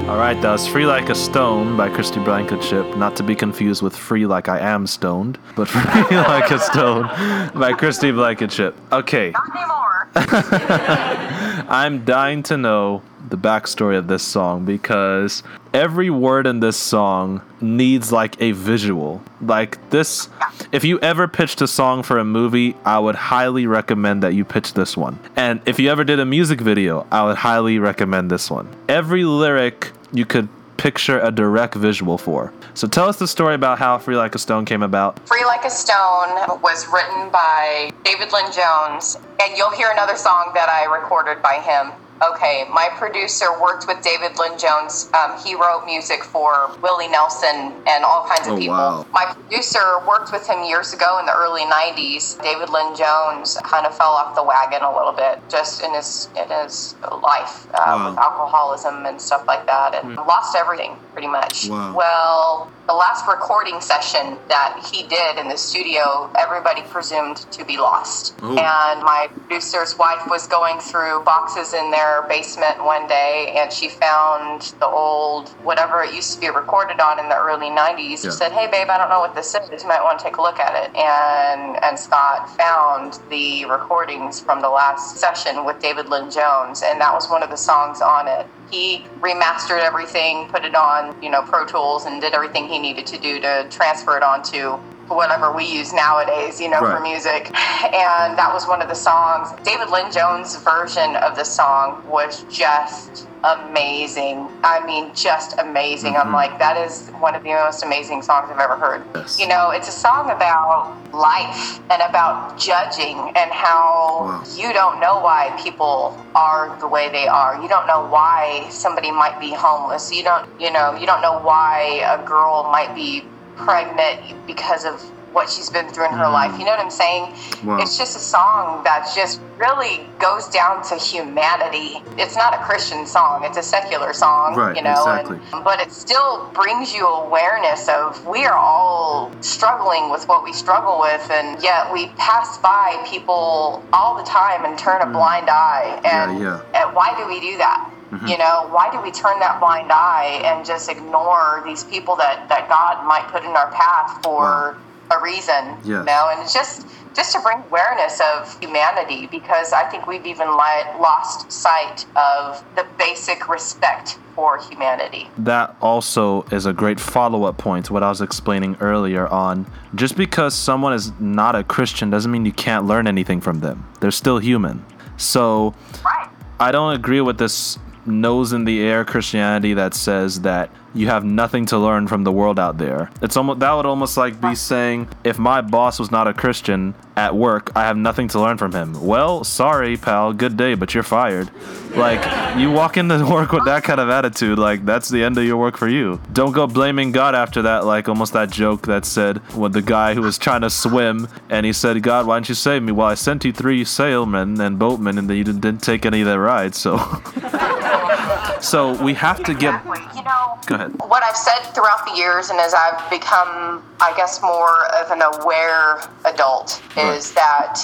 All 0.07 0.17
right, 0.17 0.39
that 0.41 0.51
was 0.51 0.67
Free 0.67 0.85
Like 0.85 1.09
a 1.09 1.15
Stone 1.15 1.75
by 1.75 1.89
Kristi 1.89 2.23
Blankenship, 2.23 2.95
not 2.95 3.15
to 3.15 3.23
be 3.23 3.33
confused 3.35 3.81
with 3.81 3.95
Free 3.95 4.27
Like 4.27 4.47
I 4.47 4.59
Am 4.59 4.85
Stoned, 4.85 5.39
but 5.55 5.67
Free 5.67 6.15
Like 6.15 6.51
a 6.51 6.59
Stone 6.59 7.07
by 7.55 7.73
Kristi 7.73 8.13
Blankenship. 8.13 8.75
Okay, 8.91 9.31
Not 9.31 9.49
anymore. 9.55 10.07
I'm 11.69 12.05
dying 12.05 12.43
to 12.43 12.57
know 12.57 13.01
the 13.31 13.37
backstory 13.37 13.97
of 13.97 14.07
this 14.07 14.21
song 14.21 14.65
because 14.65 15.41
every 15.73 16.09
word 16.09 16.45
in 16.45 16.59
this 16.59 16.77
song 16.77 17.41
needs 17.59 18.11
like 18.11 18.39
a 18.41 18.51
visual. 18.51 19.23
Like 19.41 19.89
this, 19.89 20.29
if 20.71 20.83
you 20.83 20.99
ever 20.99 21.27
pitched 21.27 21.61
a 21.61 21.67
song 21.67 22.03
for 22.03 22.19
a 22.19 22.25
movie, 22.25 22.75
I 22.85 22.99
would 22.99 23.15
highly 23.15 23.65
recommend 23.65 24.21
that 24.21 24.33
you 24.33 24.45
pitch 24.45 24.73
this 24.73 24.95
one. 24.95 25.17
And 25.35 25.61
if 25.65 25.79
you 25.79 25.89
ever 25.89 26.03
did 26.03 26.19
a 26.19 26.25
music 26.25 26.61
video, 26.61 27.07
I 27.11 27.23
would 27.23 27.37
highly 27.37 27.79
recommend 27.79 28.29
this 28.29 28.51
one. 28.51 28.69
Every 28.87 29.23
lyric 29.23 29.91
you 30.11 30.25
could 30.25 30.49
picture 30.77 31.19
a 31.19 31.31
direct 31.31 31.75
visual 31.75 32.17
for. 32.17 32.51
So 32.73 32.87
tell 32.87 33.07
us 33.07 33.19
the 33.19 33.27
story 33.27 33.53
about 33.53 33.77
how 33.77 33.97
Free 33.97 34.15
Like 34.15 34.33
a 34.33 34.39
Stone 34.39 34.65
came 34.65 34.81
about. 34.81 35.19
Free 35.27 35.45
Like 35.45 35.63
a 35.63 35.69
Stone 35.69 36.61
was 36.61 36.87
written 36.87 37.29
by 37.29 37.91
David 38.03 38.33
Lynn 38.33 38.51
Jones, 38.51 39.17
and 39.41 39.55
you'll 39.55 39.71
hear 39.71 39.91
another 39.91 40.15
song 40.15 40.51
that 40.55 40.69
I 40.69 40.85
recorded 40.85 41.41
by 41.43 41.59
him. 41.59 41.91
Okay, 42.21 42.65
my 42.71 42.87
producer 42.97 43.47
worked 43.59 43.87
with 43.87 44.01
David 44.03 44.37
Lynn 44.37 44.57
Jones. 44.57 45.09
Um, 45.13 45.37
he 45.43 45.55
wrote 45.55 45.85
music 45.87 46.23
for 46.23 46.69
Willie 46.81 47.07
Nelson 47.07 47.73
and 47.87 48.05
all 48.05 48.27
kinds 48.27 48.47
of 48.47 48.53
Oh, 48.53 48.57
people. 48.57 48.75
wow. 48.75 49.05
My 49.11 49.25
producer 49.33 49.99
worked 50.07 50.31
with 50.31 50.45
him 50.47 50.63
years 50.63 50.93
ago 50.93 51.17
in 51.19 51.25
the 51.25 51.33
early 51.33 51.65
'90s. 51.65 52.35
David 52.43 52.69
Lynn 52.69 52.95
Jones 52.95 53.57
kind 53.63 53.87
of 53.87 53.97
fell 53.97 54.11
off 54.11 54.35
the 54.35 54.43
wagon 54.43 54.83
a 54.83 54.95
little 54.95 55.13
bit, 55.13 55.41
just 55.49 55.81
in 55.83 55.93
his 55.95 56.29
in 56.35 56.47
his 56.49 56.93
life 57.23 57.65
uh, 57.73 57.83
Wow. 57.87 58.09
with 58.11 58.19
alcoholism 58.19 59.05
and 59.07 59.19
stuff 59.19 59.47
like 59.47 59.65
that, 59.65 59.95
and 59.95 60.15
lost 60.15 60.55
everything 60.55 60.97
pretty 61.13 61.27
much. 61.27 61.69
Wow. 61.69 61.93
Well, 61.95 62.71
the 62.87 62.93
last 62.93 63.27
recording 63.27 63.79
session 63.79 64.37
that 64.47 64.81
he 64.91 65.03
did 65.07 65.37
in 65.37 65.47
the 65.47 65.57
studio, 65.57 66.29
everybody 66.37 66.81
presumed 66.83 67.37
to 67.51 67.63
be 67.63 67.77
lost. 67.77 68.35
Oh. 68.41 68.49
And 68.49 69.01
my 69.03 69.27
producer's 69.47 69.97
wife 69.97 70.23
was 70.27 70.47
going 70.47 70.79
through 70.79 71.23
boxes 71.23 71.73
in 71.73 71.91
their 71.91 72.23
basement 72.23 72.83
one 72.83 73.07
day 73.07 73.53
and 73.57 73.71
she 73.71 73.87
found 73.87 74.73
the 74.79 74.87
old, 74.87 75.49
whatever 75.63 76.03
it 76.03 76.13
used 76.13 76.33
to 76.33 76.39
be 76.39 76.49
recorded 76.49 76.99
on 76.99 77.19
in 77.19 77.29
the 77.29 77.37
early 77.37 77.69
90s. 77.69 78.23
She 78.23 78.31
said, 78.31 78.51
Hey, 78.51 78.67
babe, 78.67 78.89
I 78.89 78.97
don't 78.97 79.09
know 79.09 79.19
what 79.19 79.35
this 79.35 79.55
is. 79.55 79.83
You 79.83 79.87
might 79.87 80.03
want 80.03 80.19
to 80.19 80.25
take 80.25 80.37
a 80.37 80.41
look 80.41 80.59
at 80.59 80.83
it. 80.83 80.95
And, 80.95 81.83
and 81.83 81.97
Scott 81.97 82.49
found 82.57 83.19
the 83.29 83.65
recordings 83.65 84.39
from 84.39 84.61
the 84.61 84.69
last 84.69 85.17
session 85.17 85.65
with 85.65 85.79
David 85.79 86.09
Lynn 86.09 86.31
Jones, 86.31 86.83
and 86.83 86.99
that 86.99 87.13
was 87.13 87.29
one 87.29 87.43
of 87.43 87.49
the 87.49 87.57
songs 87.57 88.01
on 88.01 88.27
it 88.27 88.47
he 88.71 89.05
remastered 89.21 89.81
everything, 89.81 90.47
put 90.47 90.65
it 90.65 90.75
on, 90.75 91.15
you 91.21 91.29
know, 91.29 91.43
Pro 91.43 91.65
Tools, 91.65 92.05
and 92.05 92.21
did 92.21 92.33
everything 92.33 92.67
he 92.67 92.79
needed 92.79 93.05
to 93.07 93.19
do 93.19 93.39
to 93.41 93.67
transfer 93.69 94.17
it 94.17 94.23
onto 94.23 94.79
whatever 95.15 95.51
we 95.51 95.65
use 95.65 95.93
nowadays, 95.93 96.59
you 96.59 96.69
know, 96.69 96.79
Right. 96.79 96.97
for 96.97 96.99
music. 97.01 97.51
And 97.93 98.37
that 98.37 98.51
was 98.53 98.67
one 98.67 98.81
of 98.81 98.87
the 98.87 98.95
songs. 98.95 99.49
David 99.63 99.89
Lynn 99.89 100.11
Jones' 100.11 100.55
version 100.57 101.15
of 101.17 101.35
the 101.35 101.43
song 101.43 102.01
was 102.07 102.43
just 102.49 103.27
amazing. 103.43 104.47
I 104.63 104.85
mean, 104.85 105.11
just 105.15 105.57
amazing. 105.59 106.15
I'm 106.15 106.27
mm-hmm. 106.27 106.35
like, 106.35 106.59
that 106.59 106.77
is 106.77 107.09
one 107.19 107.35
of 107.35 107.43
the 107.43 107.49
most 107.49 107.83
amazing 107.83 108.21
songs 108.21 108.49
I've 108.51 108.59
ever 108.59 108.75
heard. 108.75 109.03
Yes. 109.15 109.39
You 109.39 109.47
know, 109.47 109.71
it's 109.71 109.87
a 109.87 109.91
song 109.91 110.29
about 110.29 110.95
life 111.13 111.79
and 111.89 112.01
about 112.07 112.57
judging 112.59 113.17
and 113.35 113.51
how 113.51 113.81
Wow. 114.21 114.43
you 114.55 114.71
don't 114.73 114.99
know 114.99 115.19
why 115.19 115.51
people 115.61 116.17
are 116.35 116.77
the 116.79 116.87
way 116.87 117.09
they 117.09 117.27
are. 117.27 117.59
You 117.61 117.67
don't 117.67 117.87
know 117.87 118.05
why 118.07 118.67
somebody 118.69 119.11
might 119.11 119.39
be 119.39 119.51
homeless. 119.51 120.11
You 120.13 120.23
don't, 120.23 120.47
you 120.59 120.71
know, 120.71 120.95
you 120.95 121.05
don't 121.05 121.21
know 121.21 121.39
why 121.39 122.01
a 122.05 122.23
girl 122.25 122.69
might 122.71 122.93
be 122.95 123.23
pregnant 123.55 124.45
because 124.47 124.85
of 124.85 125.01
what 125.33 125.49
she's 125.49 125.69
been 125.69 125.87
through 125.87 126.03
in 126.07 126.11
her 126.11 126.27
life. 126.29 126.51
You 126.59 126.65
know 126.65 126.71
what 126.71 126.81
I'm 126.81 126.91
saying? 126.91 127.23
Mm. 127.31 127.63
Wow. 127.63 127.77
It's 127.79 127.97
just 127.97 128.17
a 128.17 128.19
song 128.19 128.83
that 128.83 129.09
just 129.15 129.39
really 129.57 130.05
goes 130.19 130.49
down 130.49 130.83
to 130.89 130.95
humanity. 130.97 132.03
It's 132.17 132.35
not 132.35 132.53
a 132.53 132.57
Christian 132.57 133.05
song, 133.05 133.45
it's 133.45 133.55
a 133.57 133.63
secular 133.63 134.11
song, 134.11 134.55
Right, 134.55 134.75
you 134.75 134.81
know, 134.83 134.91
exactly. 134.91 135.39
and, 135.53 135.63
but 135.63 135.79
it 135.79 135.89
still 135.93 136.49
brings 136.53 136.93
you 136.93 137.07
awareness 137.07 137.87
of 137.87 138.25
we 138.27 138.43
are 138.45 138.57
all 138.57 139.31
struggling 139.39 140.09
with 140.11 140.27
what 140.27 140.43
we 140.43 140.51
struggle 140.51 140.99
with 140.99 141.25
and 141.31 141.63
yet 141.63 141.93
we 141.93 142.07
pass 142.17 142.57
by 142.57 143.01
people 143.07 143.81
all 143.93 144.17
the 144.17 144.27
time 144.29 144.65
and 144.65 144.77
turn 144.77 145.01
a 145.01 145.05
blind 145.05 145.49
eye 145.49 146.01
and, 146.03 146.31
Mm. 146.39 146.41
Yeah, 146.41 146.47
Mm-hmm. 146.59 146.75
and 146.75 146.95
why 146.95 147.15
do 147.17 147.25
we 147.27 147.39
do 147.39 147.57
that 147.57 147.89
Mm-hmm. 148.11 148.27
you 148.27 148.37
know 148.37 148.67
why 148.71 148.89
do 148.91 148.99
we 149.01 149.09
turn 149.11 149.39
that 149.39 149.59
blind 149.61 149.89
eye 149.91 150.41
and 150.43 150.65
just 150.65 150.89
ignore 150.89 151.61
these 151.65 151.85
people 151.85 152.17
that 152.17 152.49
that 152.49 152.67
god 152.67 153.07
might 153.07 153.25
put 153.31 153.43
in 153.43 153.51
our 153.51 153.71
path 153.71 154.21
for 154.21 154.77
a 155.11 155.23
reason 155.23 155.77
Yes. 155.79 155.85
you 155.85 156.03
know 156.03 156.27
and 156.31 156.41
it's 156.41 156.53
just 156.53 156.85
just 157.15 157.31
to 157.33 157.39
bring 157.41 157.59
awareness 157.69 158.19
of 158.33 158.59
humanity 158.59 159.27
because 159.27 159.71
i 159.71 159.83
think 159.89 160.07
we've 160.07 160.25
even 160.25 160.49
li- 160.49 160.89
lost 160.99 161.49
sight 161.51 162.05
of 162.17 162.61
the 162.75 162.85
basic 162.97 163.47
respect 163.47 164.17
for 164.35 164.57
humanity 164.59 165.29
that 165.37 165.75
also 165.81 166.41
is 166.51 166.65
a 166.65 166.73
great 166.73 166.99
follow-up 166.99 167.57
point 167.57 167.85
to 167.85 167.93
what 167.93 168.01
I 168.03 168.07
was 168.09 168.21
explaining 168.21 168.77
earlier 168.79 169.27
on 169.27 169.65
just 169.95 170.15
because 170.15 170.53
someone 170.55 170.93
is 170.93 171.11
not 171.19 171.53
a 171.55 171.63
Christian 171.65 172.09
doesn't 172.09 172.31
mean 172.31 172.45
you 172.45 172.53
can't 172.53 172.85
learn 172.85 173.07
anything 173.07 173.41
from 173.41 173.59
them. 173.59 173.85
They're 173.99 174.09
still 174.11 174.37
human. 174.39 174.85
So 175.17 175.73
right 176.05 176.29
I 176.61 176.71
don't 176.71 176.93
agree 176.95 177.19
with 177.19 177.37
this 177.37 177.77
nose 178.05 178.53
in 178.53 178.65
the 178.65 178.81
air 178.81 179.05
Christianity 179.05 179.73
that 179.73 179.93
says 179.93 180.41
that 180.41 180.69
you 180.93 181.07
have 181.07 181.23
nothing 181.23 181.65
to 181.67 181.77
learn 181.77 182.07
from 182.07 182.23
the 182.23 182.31
world 182.31 182.59
out 182.59 182.77
there. 182.77 183.09
It's 183.21 183.37
almost 183.37 183.59
that 183.59 183.73
would 183.73 183.85
almost 183.85 184.17
like 184.17 184.41
be 184.41 184.55
saying 184.55 185.07
if 185.23 185.39
my 185.39 185.61
boss 185.61 185.99
was 185.99 186.11
not 186.11 186.27
a 186.27 186.33
Christian 186.33 186.93
at 187.15 187.35
work, 187.35 187.71
I 187.75 187.81
have 187.83 187.97
nothing 187.97 188.27
to 188.29 188.39
learn 188.39 188.57
from 188.57 188.73
him. 188.73 189.05
Well, 189.05 189.43
sorry, 189.43 189.97
pal, 189.97 190.33
good 190.33 190.57
day, 190.57 190.75
but 190.75 190.93
you're 190.93 191.03
fired. 191.03 191.49
Like 191.95 192.57
you 192.57 192.71
walk 192.71 192.97
into 192.97 193.25
work 193.29 193.51
with 193.51 193.65
that 193.65 193.83
kind 193.83 193.99
of 193.99 194.09
attitude, 194.09 194.57
like 194.57 194.85
that's 194.85 195.09
the 195.09 195.23
end 195.23 195.37
of 195.37 195.45
your 195.45 195.57
work 195.57 195.77
for 195.77 195.87
you. 195.87 196.21
Don't 196.33 196.51
go 196.51 196.67
blaming 196.67 197.11
God 197.11 197.35
after 197.35 197.61
that, 197.63 197.85
like 197.85 198.09
almost 198.09 198.33
that 198.33 198.49
joke 198.49 198.87
that 198.87 199.05
said 199.05 199.37
when 199.55 199.71
the 199.71 199.81
guy 199.81 200.13
who 200.13 200.21
was 200.21 200.37
trying 200.37 200.61
to 200.61 200.69
swim 200.69 201.27
and 201.49 201.65
he 201.65 201.73
said, 201.73 202.01
God, 202.01 202.27
why 202.27 202.37
didn't 202.37 202.49
you 202.49 202.55
save 202.55 202.83
me? 202.83 202.91
Well, 202.91 203.07
I 203.07 203.15
sent 203.15 203.45
you 203.45 203.51
three 203.51 203.83
sailmen 203.83 204.59
and 204.59 204.79
boatmen 204.79 205.17
and 205.17 205.29
then 205.29 205.37
you 205.37 205.43
didn't, 205.43 205.61
didn't 205.61 205.83
take 205.83 206.05
any 206.05 206.21
of 206.21 206.27
their 206.27 206.39
rides, 206.39 206.77
so 206.77 206.97
So 208.61 209.01
we 209.03 209.13
have 209.15 209.43
to 209.43 209.53
get 209.53 209.83
you 210.15 210.23
know 210.23 210.59
Go 210.67 210.75
ahead. 210.75 210.91
what 211.07 211.23
I've 211.23 211.35
said 211.35 211.59
throughout 211.73 212.05
the 212.05 212.15
years, 212.15 212.49
and 212.49 212.59
as 212.59 212.73
I've 212.73 213.09
become, 213.09 213.83
I 213.99 214.13
guess, 214.15 214.41
more 214.41 214.85
of 214.95 215.11
an 215.11 215.21
aware 215.21 216.01
adult, 216.25 216.81
is 216.97 217.33
that 217.33 217.81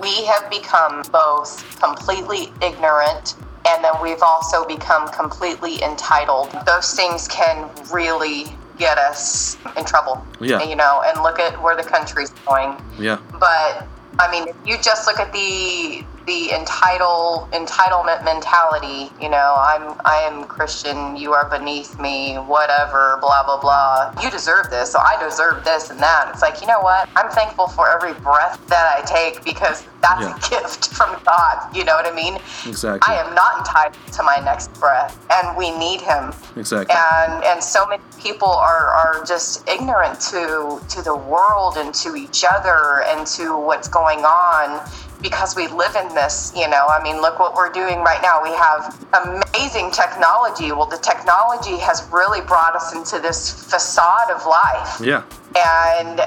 we 0.00 0.24
have 0.26 0.50
become 0.50 1.02
both 1.10 1.80
completely 1.80 2.52
ignorant 2.60 3.34
and 3.68 3.82
then 3.82 3.92
we've 4.02 4.22
also 4.22 4.64
become 4.66 5.08
completely 5.08 5.82
entitled. 5.82 6.50
Those 6.66 6.94
things 6.94 7.26
can 7.26 7.68
really 7.92 8.46
get 8.78 8.98
us 8.98 9.56
in 9.76 9.84
trouble. 9.84 10.24
Yeah. 10.40 10.62
You 10.62 10.76
know, 10.76 11.02
and 11.04 11.22
look 11.22 11.38
at 11.38 11.60
where 11.60 11.76
the 11.76 11.82
country's 11.82 12.30
going. 12.46 12.76
Yeah. 12.98 13.18
But 13.32 13.86
I 14.18 14.30
mean, 14.30 14.48
if 14.48 14.56
you 14.64 14.76
just 14.80 15.06
look 15.06 15.18
at 15.18 15.32
the 15.32 16.04
the 16.26 16.50
entitle 16.50 17.48
entitlement 17.52 18.24
mentality, 18.24 19.12
you 19.22 19.28
know, 19.28 19.54
I'm 19.56 19.94
I 20.04 20.16
am 20.28 20.44
Christian, 20.44 21.16
you 21.16 21.32
are 21.32 21.48
beneath 21.48 21.98
me, 22.00 22.34
whatever, 22.34 23.18
blah 23.20 23.44
blah 23.44 23.60
blah. 23.60 24.12
You 24.22 24.30
deserve 24.30 24.68
this, 24.70 24.90
so 24.90 24.98
I 24.98 25.16
deserve 25.22 25.64
this 25.64 25.90
and 25.90 26.00
that. 26.00 26.30
It's 26.32 26.42
like, 26.42 26.60
you 26.60 26.66
know 26.66 26.80
what? 26.80 27.08
I'm 27.14 27.30
thankful 27.30 27.68
for 27.68 27.88
every 27.88 28.12
breath 28.20 28.60
that 28.66 28.98
I 28.98 29.02
take 29.06 29.44
because 29.44 29.84
that's 30.02 30.20
Yeah. 30.22 30.36
a 30.36 30.50
gift 30.50 30.88
from 30.96 31.16
God. 31.24 31.74
You 31.74 31.84
know 31.84 31.94
what 31.94 32.06
I 32.06 32.14
mean? 32.14 32.36
Exactly. 32.66 33.00
I 33.14 33.20
am 33.20 33.32
not 33.34 33.58
entitled 33.58 34.12
to 34.14 34.22
my 34.24 34.36
next 34.44 34.72
breath, 34.80 35.16
and 35.30 35.56
we 35.56 35.70
need 35.78 36.00
Him 36.00 36.32
Exactly. 36.56 36.94
and 36.96 37.44
and 37.44 37.62
so 37.62 37.86
many 37.86 38.02
people 38.20 38.48
are 38.48 38.88
are 38.88 39.24
just 39.24 39.66
ignorant 39.68 40.18
to 40.32 40.80
to 40.88 41.02
the 41.02 41.14
world 41.14 41.76
and 41.76 41.94
to 41.94 42.16
each 42.16 42.44
other 42.44 43.04
and 43.06 43.24
to 43.28 43.56
what's 43.56 43.86
going 43.86 44.20
on 44.24 44.80
because 45.22 45.56
we 45.56 45.66
live 45.68 45.94
in 45.96 46.08
this 46.14 46.52
you 46.56 46.68
know 46.68 46.86
i 46.88 47.02
mean 47.02 47.20
look 47.20 47.38
what 47.38 47.54
we're 47.54 47.72
doing 47.72 47.98
right 48.00 48.20
now 48.22 48.42
we 48.42 48.50
have 48.50 48.94
amazing 49.26 49.90
technology 49.90 50.72
well 50.72 50.86
the 50.86 50.98
technology 50.98 51.76
has 51.78 52.06
really 52.12 52.40
brought 52.42 52.74
us 52.76 52.94
into 52.94 53.18
this 53.18 53.50
facade 53.70 54.30
of 54.30 54.44
life 54.46 55.00
Yeah. 55.00 55.22
and 55.56 56.20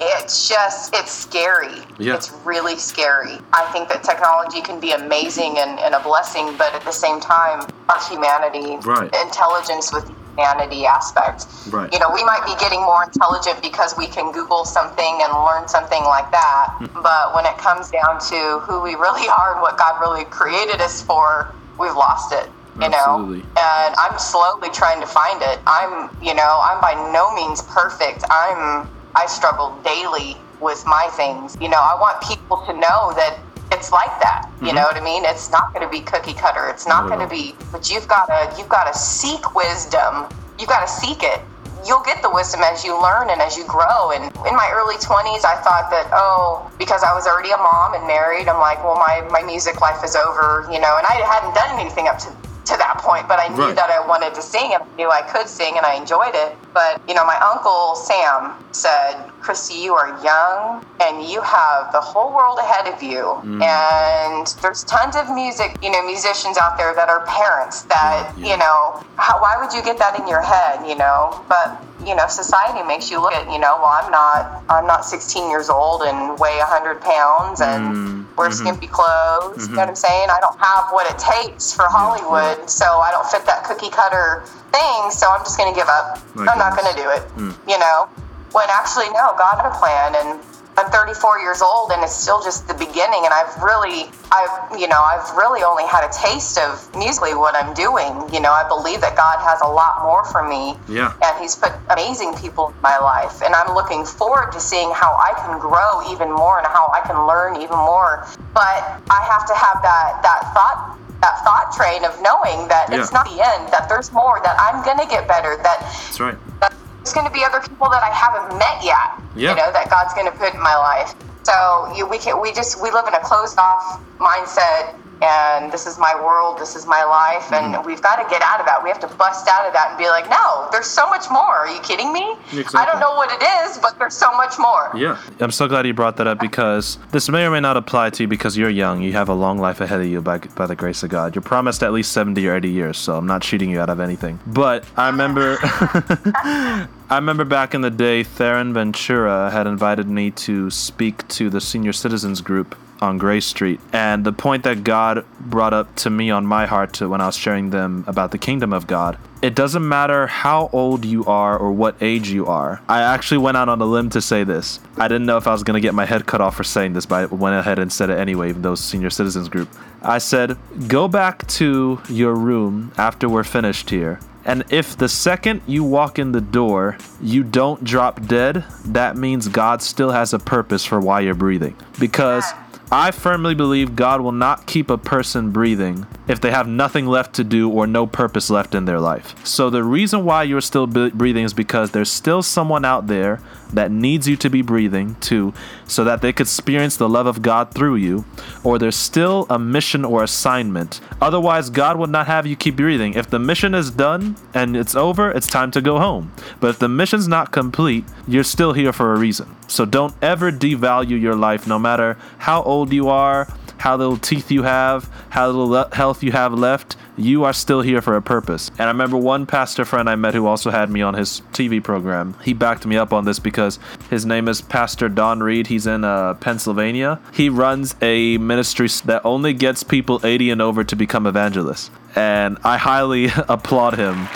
it's 0.00 0.46
just 0.48 0.94
it's 0.94 1.10
scary 1.10 1.80
Yeah. 1.98 2.14
it's 2.16 2.30
really 2.44 2.76
scary 2.76 3.38
i 3.52 3.64
think 3.72 3.88
that 3.88 4.02
technology 4.04 4.60
can 4.60 4.78
be 4.80 4.92
amazing 4.92 5.56
and, 5.58 5.80
and 5.80 5.94
a 5.94 6.00
blessing 6.00 6.54
but 6.58 6.74
at 6.74 6.82
the 6.84 6.92
same 6.92 7.20
time 7.20 7.66
our 7.88 8.00
humanity 8.08 8.76
Right. 8.86 9.10
intelligence 9.24 9.92
with 9.92 10.10
humanity 10.36 10.86
aspect 10.86 11.46
Right. 11.70 11.92
you 11.92 11.98
know 11.98 12.10
we 12.12 12.22
might 12.24 12.44
be 12.44 12.54
getting 12.60 12.80
more 12.80 13.04
intelligent 13.04 13.60
because 13.62 13.94
we 13.96 14.06
can 14.06 14.32
google 14.32 14.64
something 14.64 15.20
and 15.22 15.32
learn 15.32 15.66
something 15.68 16.02
like 16.04 16.30
that 16.30 16.74
Hmm. 16.78 16.86
but 17.02 17.34
when 17.34 17.46
it 17.46 17.56
comes 17.58 17.90
down 17.90 18.20
to 18.28 18.60
who 18.60 18.82
we 18.82 18.94
really 18.94 19.28
are 19.28 19.52
and 19.54 19.62
what 19.62 19.78
god 19.78 20.00
really 20.00 20.24
created 20.26 20.80
us 20.80 21.00
for 21.02 21.54
we've 21.78 21.94
lost 21.96 22.32
it 22.32 22.48
you 22.78 22.84
Absolutely. 22.84 23.38
know 23.38 23.44
and 23.56 23.94
i'm 23.96 24.18
slowly 24.18 24.68
trying 24.70 25.00
to 25.00 25.06
find 25.06 25.40
it 25.42 25.58
i'm 25.66 26.10
you 26.22 26.34
know 26.34 26.60
i'm 26.62 26.80
by 26.80 26.92
no 27.12 27.32
means 27.34 27.62
perfect 27.62 28.22
i'm 28.30 28.88
i 29.14 29.24
struggle 29.26 29.72
daily 29.84 30.36
with 30.60 30.84
my 30.86 31.08
things 31.16 31.56
you 31.60 31.68
know 31.68 31.80
i 31.80 31.96
want 31.98 32.20
people 32.22 32.58
to 32.66 32.72
know 32.74 33.12
that 33.16 33.38
it's 33.72 33.92
like 33.92 34.14
that 34.20 34.48
you 34.60 34.68
mm-hmm. 34.68 34.76
know 34.76 34.82
what 34.82 34.96
i 34.96 35.04
mean? 35.04 35.24
It's 35.24 35.50
not 35.50 35.74
going 35.74 35.84
to 35.84 35.90
be 35.90 36.00
cookie 36.00 36.32
cutter. 36.32 36.68
It's 36.68 36.86
not 36.86 37.08
Not 37.08 37.16
going 37.16 37.28
to 37.28 37.32
be 37.32 37.54
but 37.72 37.90
you've 37.90 38.08
got 38.08 38.26
to 38.26 38.40
you've 38.56 38.68
got 38.68 38.90
to 38.90 38.98
seek 38.98 39.54
wisdom. 39.54 40.28
You've 40.58 40.68
got 40.68 40.86
to 40.86 40.90
seek 40.90 41.22
it. 41.22 41.40
You'll 41.86 42.02
get 42.02 42.22
the 42.22 42.30
wisdom 42.30 42.62
as 42.64 42.84
you 42.84 42.96
learn 43.00 43.30
and 43.30 43.40
as 43.40 43.56
you 43.56 43.64
grow. 43.68 44.10
And 44.10 44.24
in 44.48 44.54
my 44.56 44.70
early 44.72 44.96
20s 44.96 45.44
i 45.44 45.56
thought 45.60 45.90
that 45.90 46.08
oh 46.12 46.70
because 46.78 47.02
i 47.02 47.12
was 47.12 47.26
already 47.26 47.50
a 47.50 47.56
mom 47.58 47.94
and 47.94 48.06
married 48.06 48.48
i'm 48.48 48.58
like 48.58 48.82
well 48.82 48.96
my, 48.96 49.20
my 49.30 49.42
music 49.42 49.80
life 49.80 50.02
is 50.04 50.16
over 50.16 50.66
you 50.72 50.80
know? 50.80 50.96
And 50.96 51.06
i 51.06 51.20
hadn't 51.20 51.54
done 51.54 51.78
anything 51.78 52.08
up 52.08 52.18
to 52.24 52.32
to 52.66 52.76
that 52.78 52.98
point, 52.98 53.28
but 53.28 53.38
I 53.38 53.48
knew 53.48 53.70
Right. 53.70 53.76
that 53.76 53.90
I 53.90 54.04
wanted 54.06 54.34
to 54.34 54.42
sing 54.42 54.74
and 54.74 54.82
I 54.82 54.86
knew 54.96 55.08
I 55.10 55.22
could 55.22 55.48
sing 55.48 55.76
and 55.76 55.86
I 55.86 55.94
enjoyed 55.94 56.34
it. 56.34 56.56
But, 56.74 57.00
you 57.08 57.14
know, 57.14 57.24
my 57.24 57.38
uncle 57.38 57.94
Sam 57.94 58.54
said, 58.72 59.14
Kristi, 59.46 59.78
you 59.80 59.94
are 59.94 60.08
young 60.24 60.84
and 61.00 61.22
you 61.22 61.40
have 61.40 61.92
the 61.92 62.00
whole 62.00 62.34
world 62.34 62.58
ahead 62.58 62.92
of 62.92 63.00
you. 63.00 63.38
And 63.62 64.46
there's 64.60 64.82
tons 64.82 65.14
of 65.14 65.32
music, 65.32 65.76
you 65.82 65.90
know, 65.92 66.04
musicians 66.04 66.58
out 66.58 66.76
there 66.76 66.92
that 66.94 67.08
are 67.08 67.24
parents 67.26 67.82
that, 67.82 68.34
Yeah, 68.36 68.44
yeah. 68.44 68.52
you 68.52 68.58
know, 68.58 69.04
how, 69.16 69.40
why 69.40 69.54
would 69.62 69.72
you 69.72 69.82
get 69.84 69.98
that 69.98 70.18
in 70.18 70.26
your 70.26 70.42
head, 70.42 70.82
you 70.88 70.96
know? 70.96 71.44
But, 71.48 71.80
you 72.04 72.16
know, 72.16 72.26
society 72.26 72.82
makes 72.82 73.08
you 73.10 73.20
look 73.20 73.32
at, 73.34 73.46
you 73.52 73.58
know, 73.60 73.78
well, 73.78 73.94
I'm 74.02 74.10
not, 74.10 74.62
I'm 74.68 74.86
not 74.86 75.04
16 75.04 75.48
years 75.48 75.70
old 75.70 76.02
and 76.02 76.36
weigh 76.40 76.58
100 76.58 77.00
pounds 77.00 77.60
and 77.60 77.86
Mm, 77.86 78.36
wear 78.36 78.48
mhm. 78.50 78.54
skimpy 78.54 78.88
clothes. 78.88 79.68
You 79.68 79.74
know 79.74 79.82
what 79.82 79.88
I'm 79.90 79.94
saying? 79.94 80.28
I 80.28 80.40
don't 80.40 80.58
have 80.58 80.90
what 80.90 81.06
it 81.08 81.18
takes 81.18 81.72
for 81.72 81.86
Hollywood, 81.88 82.68
so 82.68 82.84
I 82.84 83.10
don't 83.12 83.26
fit 83.30 83.46
that 83.46 83.62
cookie 83.64 83.90
cutter 83.90 84.42
thing. 84.72 85.10
So 85.10 85.30
I'm 85.30 85.40
just 85.44 85.56
going 85.56 85.72
to 85.72 85.78
give 85.78 85.88
up. 85.88 86.18
My 86.34 86.46
I'm 86.52 86.58
not 86.58 86.76
going 86.76 86.90
to 86.94 86.98
do 87.00 87.08
it. 87.10 87.22
Mm. 87.38 87.54
You 87.70 87.78
know, 87.78 88.08
when 88.56 88.64
actually 88.72 89.12
no, 89.12 89.36
God 89.36 89.60
had 89.60 89.68
a 89.68 89.76
plan, 89.76 90.16
and 90.16 90.40
I'm 90.80 90.88
34 90.90 91.40
years 91.40 91.60
old, 91.60 91.92
and 91.92 92.02
it's 92.02 92.16
still 92.16 92.42
just 92.42 92.68
the 92.68 92.74
beginning. 92.74 93.20
And 93.24 93.32
I've 93.32 93.52
really, 93.60 94.08
I've, 94.32 94.80
you 94.80 94.88
know, 94.88 95.00
I've 95.00 95.28
really 95.36 95.62
only 95.62 95.84
had 95.84 96.08
a 96.08 96.12
taste 96.12 96.56
of 96.58 96.80
musically 96.96 97.34
what 97.36 97.54
I'm 97.56 97.72
doing. 97.76 98.12
You 98.32 98.40
know, 98.40 98.52
I 98.52 98.64
believe 98.68 99.00
that 99.00 99.16
God 99.16 99.40
has 99.44 99.60
a 99.60 99.68
lot 99.68 100.00
more 100.04 100.24
for 100.24 100.40
me 100.48 100.76
Yeah. 100.88 101.12
and 101.22 101.32
he's 101.40 101.54
put 101.54 101.72
amazing 101.92 102.32
people 102.36 102.72
in 102.72 102.80
my 102.82 102.98
life 102.98 103.42
and 103.42 103.54
i'm 103.54 103.74
looking 103.74 104.04
forward 104.04 104.52
to 104.52 104.60
seeing 104.60 104.90
how 104.92 105.12
i 105.16 105.32
can 105.42 105.58
grow 105.58 106.02
even 106.12 106.30
more 106.30 106.58
and 106.58 106.66
how 106.66 106.90
i 106.94 107.00
can 107.06 107.16
learn 107.26 107.56
even 107.56 107.76
more 107.76 108.26
but 108.54 108.80
i 109.10 109.20
have 109.32 109.46
to 109.46 109.54
have 109.54 109.78
that 109.82 110.20
that 110.22 110.40
thought 110.54 110.98
that 111.20 111.34
thought 111.44 111.72
train 111.72 112.04
of 112.04 112.12
knowing 112.22 112.68
that 112.68 112.86
it's 112.92 113.12
not 113.12 113.24
the 113.26 113.38
end 113.40 113.72
that 113.72 113.88
there's 113.88 114.12
more 114.12 114.40
that 114.44 114.56
i'm 114.60 114.84
going 114.84 114.98
to 114.98 115.06
get 115.08 115.26
better 115.26 115.56
that 115.62 115.78
That's 115.80 116.20
right. 116.20 116.38
that 116.60 116.75
there's 117.06 117.14
going 117.14 117.26
to 117.26 117.32
be 117.32 117.44
other 117.44 117.60
people 117.60 117.86
that 117.88 118.02
I 118.02 118.10
haven't 118.10 118.58
met 118.58 118.82
yet. 118.82 119.14
Yeah. 119.38 119.54
You 119.54 119.62
know 119.62 119.70
that 119.70 119.86
God's 119.86 120.10
going 120.18 120.26
to 120.26 120.34
put 120.34 120.50
in 120.52 120.58
my 120.58 120.74
life. 120.74 121.14
So 121.46 121.54
you, 121.94 122.02
we 122.02 122.18
can 122.18 122.42
we 122.42 122.50
just 122.50 122.82
we 122.82 122.90
live 122.90 123.06
in 123.06 123.14
a 123.14 123.22
closed 123.22 123.56
off 123.62 124.02
mindset, 124.18 124.98
and 125.22 125.72
this 125.72 125.86
is 125.86 125.98
my 125.98 126.14
world, 126.22 126.58
this 126.58 126.76
is 126.76 126.86
my 126.86 127.02
life, 127.04 127.52
and 127.52 127.74
Mm-hmm. 127.74 127.86
we've 127.86 128.02
got 128.02 128.16
to 128.22 128.28
get 128.30 128.42
out 128.42 128.60
of 128.60 128.66
that. 128.66 128.82
We 128.82 128.90
have 128.90 129.00
to 129.00 129.08
bust 129.16 129.48
out 129.48 129.66
of 129.66 129.72
that 129.72 129.88
and 129.90 129.98
be 129.98 130.08
like, 130.08 130.28
no, 130.30 130.68
there's 130.70 130.86
so 130.86 131.08
much 131.08 131.24
more. 131.30 131.42
Are 131.42 131.68
you 131.68 131.80
kidding 131.80 132.12
me? 132.12 132.36
I 132.74 132.84
don't 132.84 133.00
know 133.00 133.14
what 133.16 133.30
it 133.32 133.42
is, 133.64 133.78
but 133.78 133.98
there's 133.98 134.14
so 134.14 134.30
much 134.36 134.54
more. 134.58 134.90
Yeah. 134.94 135.20
I'm 135.40 135.50
so 135.50 135.66
glad 135.68 135.86
you 135.86 135.94
brought 135.94 136.16
that 136.18 136.26
up 136.26 136.38
because 136.38 136.98
this 137.12 137.28
may 137.28 137.44
or 137.46 137.50
may 137.50 137.60
not 137.60 137.76
apply 137.76 138.10
to 138.10 138.22
you 138.24 138.28
because 138.28 138.56
you're 138.56 138.70
young. 138.70 139.02
You 139.02 139.12
have 139.14 139.28
a 139.28 139.34
long 139.34 139.58
life 139.58 139.80
ahead 139.80 140.00
of 140.00 140.06
you 140.06 140.20
by, 140.20 140.38
by 140.38 140.66
the 140.66 140.76
grace 140.76 141.02
of 141.02 141.10
God. 141.10 141.34
You're 141.34 141.42
promised 141.42 141.82
at 141.82 141.92
least 141.92 142.12
70 142.12 142.46
or 142.46 142.54
80 142.56 142.68
years, 142.70 142.98
so 142.98 143.16
I'm 143.16 143.26
not 143.26 143.42
cheating 143.42 143.70
you 143.70 143.80
out 143.80 143.90
of 143.90 144.00
anything. 144.00 144.38
But 144.46 144.84
I 144.96 145.08
remember 145.08 145.58
I 145.62 146.88
remember 147.10 147.44
back 147.44 147.74
in 147.74 147.80
the 147.80 147.90
day 147.90 148.22
Theron 148.22 148.72
Ventura 148.72 149.50
had 149.50 149.66
invited 149.66 150.08
me 150.08 150.30
to 150.32 150.70
speak 150.70 151.26
to 151.28 151.48
the 151.50 151.60
senior 151.60 151.92
citizens 151.92 152.40
group 152.40 152.74
on 153.00 153.18
Gray 153.18 153.40
Street. 153.40 153.80
And 153.92 154.24
the 154.24 154.32
point 154.32 154.64
that 154.64 154.84
God 154.84 155.24
brought 155.40 155.74
up 155.74 155.94
to 155.96 156.10
me 156.10 156.30
on 156.30 156.46
my 156.46 156.66
heart 156.66 156.92
to 156.94 157.08
when 157.08 157.20
I 157.20 157.26
was 157.26 157.36
sharing 157.36 157.70
them 157.70 158.04
about 158.06 158.30
the 158.30 158.38
kingdom 158.38 158.72
of 158.72 158.86
God, 158.86 159.18
it 159.42 159.54
doesn't 159.54 159.86
matter 159.86 160.26
how 160.26 160.70
old 160.72 161.04
you 161.04 161.24
are 161.26 161.56
or 161.56 161.70
what 161.72 161.96
age 162.00 162.30
you 162.30 162.46
are. 162.46 162.80
I 162.88 163.02
actually 163.02 163.38
went 163.38 163.56
out 163.56 163.68
on 163.68 163.80
a 163.80 163.84
limb 163.84 164.10
to 164.10 164.20
say 164.20 164.44
this. 164.44 164.80
I 164.96 165.08
didn't 165.08 165.26
know 165.26 165.36
if 165.36 165.46
I 165.46 165.52
was 165.52 165.62
going 165.62 165.74
to 165.74 165.80
get 165.80 165.94
my 165.94 166.06
head 166.06 166.26
cut 166.26 166.40
off 166.40 166.56
for 166.56 166.64
saying 166.64 166.94
this, 166.94 167.06
but 167.06 167.14
I 167.16 167.26
went 167.26 167.54
ahead 167.54 167.78
and 167.78 167.92
said 167.92 168.10
it 168.10 168.18
anyway, 168.18 168.48
even 168.48 168.62
though 168.62 168.74
senior 168.74 169.10
citizens 169.10 169.48
group. 169.48 169.68
I 170.02 170.18
said, 170.18 170.56
go 170.88 171.08
back 171.08 171.46
to 171.48 172.00
your 172.08 172.34
room 172.34 172.92
after 172.96 173.28
we're 173.28 173.44
finished 173.44 173.90
here. 173.90 174.20
And 174.44 174.64
if 174.70 174.96
the 174.96 175.08
second 175.08 175.62
you 175.66 175.82
walk 175.82 176.20
in 176.20 176.30
the 176.30 176.40
door, 176.40 176.96
you 177.20 177.42
don't 177.42 177.82
drop 177.82 178.24
dead, 178.26 178.64
that 178.84 179.16
means 179.16 179.48
God 179.48 179.82
still 179.82 180.12
has 180.12 180.32
a 180.32 180.38
purpose 180.38 180.84
for 180.84 181.00
why 181.00 181.20
you're 181.20 181.34
breathing. 181.34 181.76
Because 181.98 182.44
I 182.90 183.10
firmly 183.10 183.56
believe 183.56 183.96
God 183.96 184.20
will 184.20 184.30
not 184.30 184.66
keep 184.66 184.90
a 184.90 184.98
person 184.98 185.50
breathing 185.50 186.06
if 186.28 186.40
they 186.40 186.52
have 186.52 186.68
nothing 186.68 187.06
left 187.06 187.34
to 187.34 187.44
do 187.44 187.68
or 187.68 187.86
no 187.86 188.06
purpose 188.06 188.48
left 188.48 188.76
in 188.76 188.84
their 188.84 189.00
life. 189.00 189.34
So 189.44 189.70
the 189.70 189.82
reason 189.82 190.24
why 190.24 190.44
you're 190.44 190.60
still 190.60 190.86
breathing 190.86 191.44
is 191.44 191.52
because 191.52 191.90
there's 191.90 192.10
still 192.10 192.42
someone 192.42 192.84
out 192.84 193.08
there 193.08 193.40
that 193.72 193.90
needs 193.90 194.28
you 194.28 194.36
to 194.36 194.48
be 194.48 194.62
breathing 194.62 195.16
too 195.16 195.52
so 195.88 196.04
that 196.04 196.22
they 196.22 196.32
could 196.32 196.46
experience 196.46 196.96
the 196.96 197.08
love 197.08 197.26
of 197.26 197.42
God 197.42 197.72
through 197.74 197.96
you 197.96 198.24
or 198.62 198.78
there's 198.78 198.96
still 198.96 199.46
a 199.50 199.58
mission 199.58 200.04
or 200.04 200.22
assignment. 200.22 201.00
Otherwise 201.20 201.70
God 201.70 201.98
would 201.98 202.10
not 202.10 202.28
have 202.28 202.46
you 202.46 202.54
keep 202.54 202.76
breathing. 202.76 203.14
If 203.14 203.30
the 203.30 203.40
mission 203.40 203.74
is 203.74 203.90
done 203.90 204.36
and 204.54 204.76
it's 204.76 204.94
over, 204.94 205.32
it's 205.32 205.48
time 205.48 205.72
to 205.72 205.80
go 205.80 205.98
home. 205.98 206.32
But 206.60 206.70
if 206.70 206.78
the 206.78 206.88
mission's 206.88 207.26
not 207.26 207.50
complete, 207.50 208.04
you're 208.28 208.44
still 208.44 208.72
here 208.72 208.92
for 208.92 209.12
a 209.12 209.18
reason. 209.18 209.56
So 209.68 209.84
don't 209.84 210.14
ever 210.22 210.52
devalue 210.52 211.20
your 211.20 211.34
life 211.34 211.66
no 211.66 211.78
matter 211.78 212.16
how 212.38 212.62
old 212.62 212.75
you 212.84 213.08
are, 213.08 213.48
how 213.78 213.96
little 213.96 214.16
teeth 214.16 214.50
you 214.50 214.62
have, 214.62 215.10
how 215.30 215.46
little 215.46 215.68
le- 215.68 215.94
health 215.94 216.22
you 216.22 216.32
have 216.32 216.52
left, 216.52 216.96
you 217.16 217.44
are 217.44 217.52
still 217.52 217.80
here 217.80 218.02
for 218.02 218.16
a 218.16 218.22
purpose. 218.22 218.70
And 218.78 218.82
I 218.82 218.88
remember 218.88 219.16
one 219.16 219.46
pastor 219.46 219.84
friend 219.84 220.08
I 220.08 220.16
met 220.16 220.34
who 220.34 220.46
also 220.46 220.70
had 220.70 220.90
me 220.90 221.02
on 221.02 221.14
his 221.14 221.40
TV 221.52 221.82
program. 221.82 222.36
He 222.42 222.52
backed 222.52 222.86
me 222.86 222.96
up 222.96 223.12
on 223.12 223.24
this 223.24 223.38
because 223.38 223.78
his 224.10 224.26
name 224.26 224.48
is 224.48 224.60
Pastor 224.60 225.08
Don 225.08 225.42
Reed. 225.42 225.66
He's 225.68 225.86
in 225.86 226.04
uh, 226.04 226.34
Pennsylvania. 226.34 227.20
He 227.32 227.48
runs 227.48 227.94
a 228.02 228.38
ministry 228.38 228.88
that 229.06 229.22
only 229.24 229.52
gets 229.52 229.82
people 229.82 230.20
80 230.22 230.50
and 230.50 230.62
over 230.62 230.84
to 230.84 230.96
become 230.96 231.26
evangelists. 231.26 231.90
And 232.14 232.58
I 232.62 232.76
highly 232.76 233.26
applaud 233.48 233.98
him 233.98 234.26